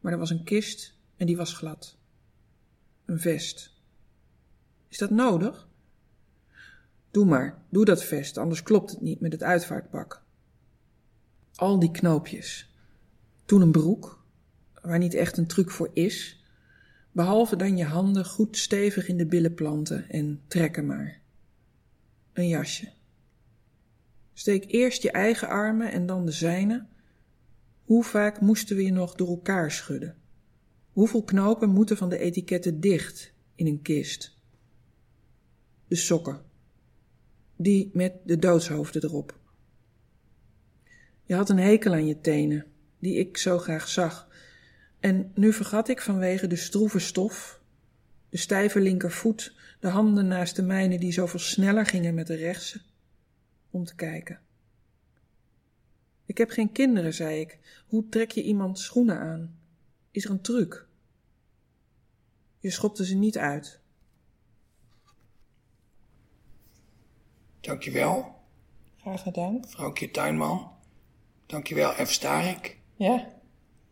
Maar 0.00 0.12
er 0.12 0.18
was 0.18 0.30
een 0.30 0.44
kist 0.44 0.96
en 1.16 1.26
die 1.26 1.36
was 1.36 1.52
glad. 1.52 1.97
Een 3.08 3.20
vest. 3.20 3.72
Is 4.88 4.98
dat 4.98 5.10
nodig? 5.10 5.68
Doe 7.10 7.24
maar, 7.24 7.62
doe 7.68 7.84
dat 7.84 8.04
vest, 8.04 8.36
anders 8.38 8.62
klopt 8.62 8.90
het 8.90 9.00
niet 9.00 9.20
met 9.20 9.32
het 9.32 9.42
uitvaartpak. 9.42 10.22
Al 11.54 11.78
die 11.78 11.90
knoopjes. 11.90 12.74
Toen 13.44 13.60
een 13.60 13.72
broek, 13.72 14.24
waar 14.82 14.98
niet 14.98 15.14
echt 15.14 15.36
een 15.36 15.46
truc 15.46 15.70
voor 15.70 15.90
is, 15.92 16.44
behalve 17.12 17.56
dan 17.56 17.76
je 17.76 17.84
handen 17.84 18.24
goed 18.24 18.56
stevig 18.56 19.08
in 19.08 19.16
de 19.16 19.26
billen 19.26 19.54
planten 19.54 20.10
en 20.10 20.42
trekken 20.48 20.86
maar. 20.86 21.20
Een 22.32 22.48
jasje. 22.48 22.92
Steek 24.32 24.64
eerst 24.72 25.02
je 25.02 25.10
eigen 25.10 25.48
armen 25.48 25.92
en 25.92 26.06
dan 26.06 26.24
de 26.24 26.32
zijne. 26.32 26.86
Hoe 27.84 28.04
vaak 28.04 28.40
moesten 28.40 28.76
we 28.76 28.82
je 28.84 28.92
nog 28.92 29.14
door 29.14 29.28
elkaar 29.28 29.70
schudden? 29.70 30.16
Hoeveel 30.98 31.22
knopen 31.22 31.68
moeten 31.68 31.96
van 31.96 32.08
de 32.08 32.18
etiketten 32.18 32.80
dicht 32.80 33.32
in 33.54 33.66
een 33.66 33.82
kist? 33.82 34.38
De 35.88 35.94
sokken. 35.94 36.40
Die 37.56 37.90
met 37.92 38.14
de 38.24 38.38
doodshoofden 38.38 39.04
erop. 39.04 39.38
Je 41.24 41.34
had 41.34 41.50
een 41.50 41.58
hekel 41.58 41.92
aan 41.92 42.06
je 42.06 42.20
tenen, 42.20 42.66
die 42.98 43.14
ik 43.14 43.36
zo 43.36 43.58
graag 43.58 43.88
zag. 43.88 44.28
En 45.00 45.32
nu 45.34 45.52
vergat 45.52 45.88
ik 45.88 46.00
vanwege 46.00 46.46
de 46.46 46.56
stroeve 46.56 46.98
stof, 46.98 47.60
de 48.28 48.36
stijve 48.36 48.80
linkervoet, 48.80 49.56
de 49.80 49.88
handen 49.88 50.26
naast 50.26 50.56
de 50.56 50.62
mijne 50.62 50.98
die 50.98 51.12
zoveel 51.12 51.40
sneller 51.40 51.86
gingen 51.86 52.14
met 52.14 52.26
de 52.26 52.36
rechtse, 52.36 52.80
om 53.70 53.84
te 53.84 53.94
kijken. 53.94 54.40
Ik 56.26 56.38
heb 56.38 56.50
geen 56.50 56.72
kinderen, 56.72 57.14
zei 57.14 57.40
ik. 57.40 57.58
Hoe 57.86 58.08
trek 58.08 58.30
je 58.30 58.42
iemand 58.42 58.78
schoenen 58.78 59.18
aan? 59.18 59.58
Is 60.10 60.24
er 60.24 60.30
een 60.30 60.40
truc? 60.40 60.87
Je 62.60 62.70
schopte 62.70 63.06
ze 63.06 63.14
niet 63.14 63.38
uit. 63.38 63.80
Dankjewel, 67.60 68.34
Graag 69.00 69.22
gedaan. 69.22 69.64
vrouwtje 69.68 70.10
Tuinman. 70.10 70.70
Dankjewel, 71.46 71.92
F. 72.06 72.12
Starik. 72.12 72.78
Ja, 72.96 73.28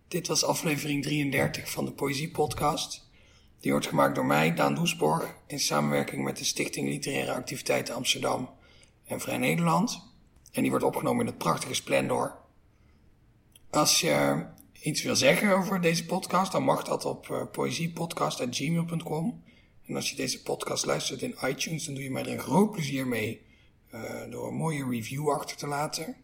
Dit 0.08 0.26
was 0.26 0.44
aflevering 0.44 1.02
33 1.02 1.70
van 1.70 1.84
de 1.84 1.92
Poëzie 1.92 2.30
Podcast. 2.30 3.08
Die 3.60 3.70
wordt 3.70 3.86
gemaakt 3.86 4.14
door 4.14 4.26
mij, 4.26 4.54
Daan 4.54 4.74
Doesborg, 4.74 5.34
in 5.46 5.60
samenwerking 5.60 6.24
met 6.24 6.36
de 6.36 6.44
Stichting 6.44 6.88
Literaire 6.88 7.32
Activiteiten 7.32 7.94
Amsterdam 7.94 8.50
en 9.04 9.20
Vrij 9.20 9.38
Nederland. 9.38 10.02
En 10.52 10.62
die 10.62 10.70
wordt 10.70 10.84
opgenomen 10.86 11.20
in 11.20 11.26
het 11.26 11.38
prachtige 11.38 11.74
Splendor. 11.74 12.38
Als 13.70 14.00
je 14.00 14.46
iets 14.86 15.02
wil 15.02 15.16
zeggen 15.16 15.56
over 15.56 15.80
deze 15.80 16.04
podcast, 16.04 16.52
dan 16.52 16.62
mag 16.62 16.84
dat 16.84 17.04
op 17.04 17.28
uh, 17.28 17.42
poëziepodcast.gmail.com. 17.52 19.42
En 19.86 19.96
als 19.96 20.10
je 20.10 20.16
deze 20.16 20.42
podcast 20.42 20.86
luistert 20.86 21.22
in 21.22 21.36
iTunes, 21.44 21.84
dan 21.84 21.94
doe 21.94 22.02
je 22.02 22.10
mij 22.10 22.22
er 22.22 22.32
een 22.32 22.38
groot 22.38 22.70
plezier 22.70 23.06
mee 23.06 23.46
uh, 23.94 24.30
door 24.30 24.48
een 24.48 24.54
mooie 24.54 24.88
review 24.90 25.30
achter 25.30 25.56
te 25.56 25.66
laten. 25.66 26.16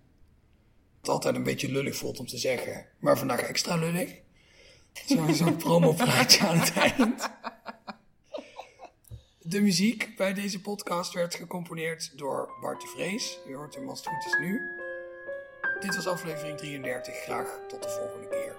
het 1.01 1.09
altijd 1.09 1.35
een 1.35 1.43
beetje 1.43 1.73
lullig 1.73 1.97
voelt 1.97 2.19
om 2.19 2.27
te 2.27 2.39
zeggen. 2.39 2.87
Maar 2.99 3.19
vandaag 3.19 3.41
extra 3.41 3.77
lullig. 3.77 4.15
Zo'n 5.07 5.35
zo 5.35 5.53
promopraatje 5.53 6.47
aan 6.47 6.59
het 6.59 6.73
eind. 6.73 7.31
De 9.41 9.61
muziek 9.61 10.17
bij 10.17 10.35
deze 10.35 10.61
podcast 10.61 11.13
werd 11.13 11.35
gecomponeerd 11.35 12.19
door 12.19 12.51
Bart 12.61 12.81
de 12.81 12.87
Vrees. 12.87 13.39
U 13.49 13.55
hoort 13.55 13.75
hem 13.75 13.89
als 13.89 13.99
het 13.99 14.09
goed 14.09 14.27
is 14.27 14.39
nu. 14.41 14.61
Dit 15.83 15.95
was 15.95 16.07
aflevering 16.07 16.59
33. 16.59 17.15
Graag 17.15 17.59
tot 17.69 17.83
de 17.83 17.89
volgende 17.89 18.29
keer. 18.29 18.52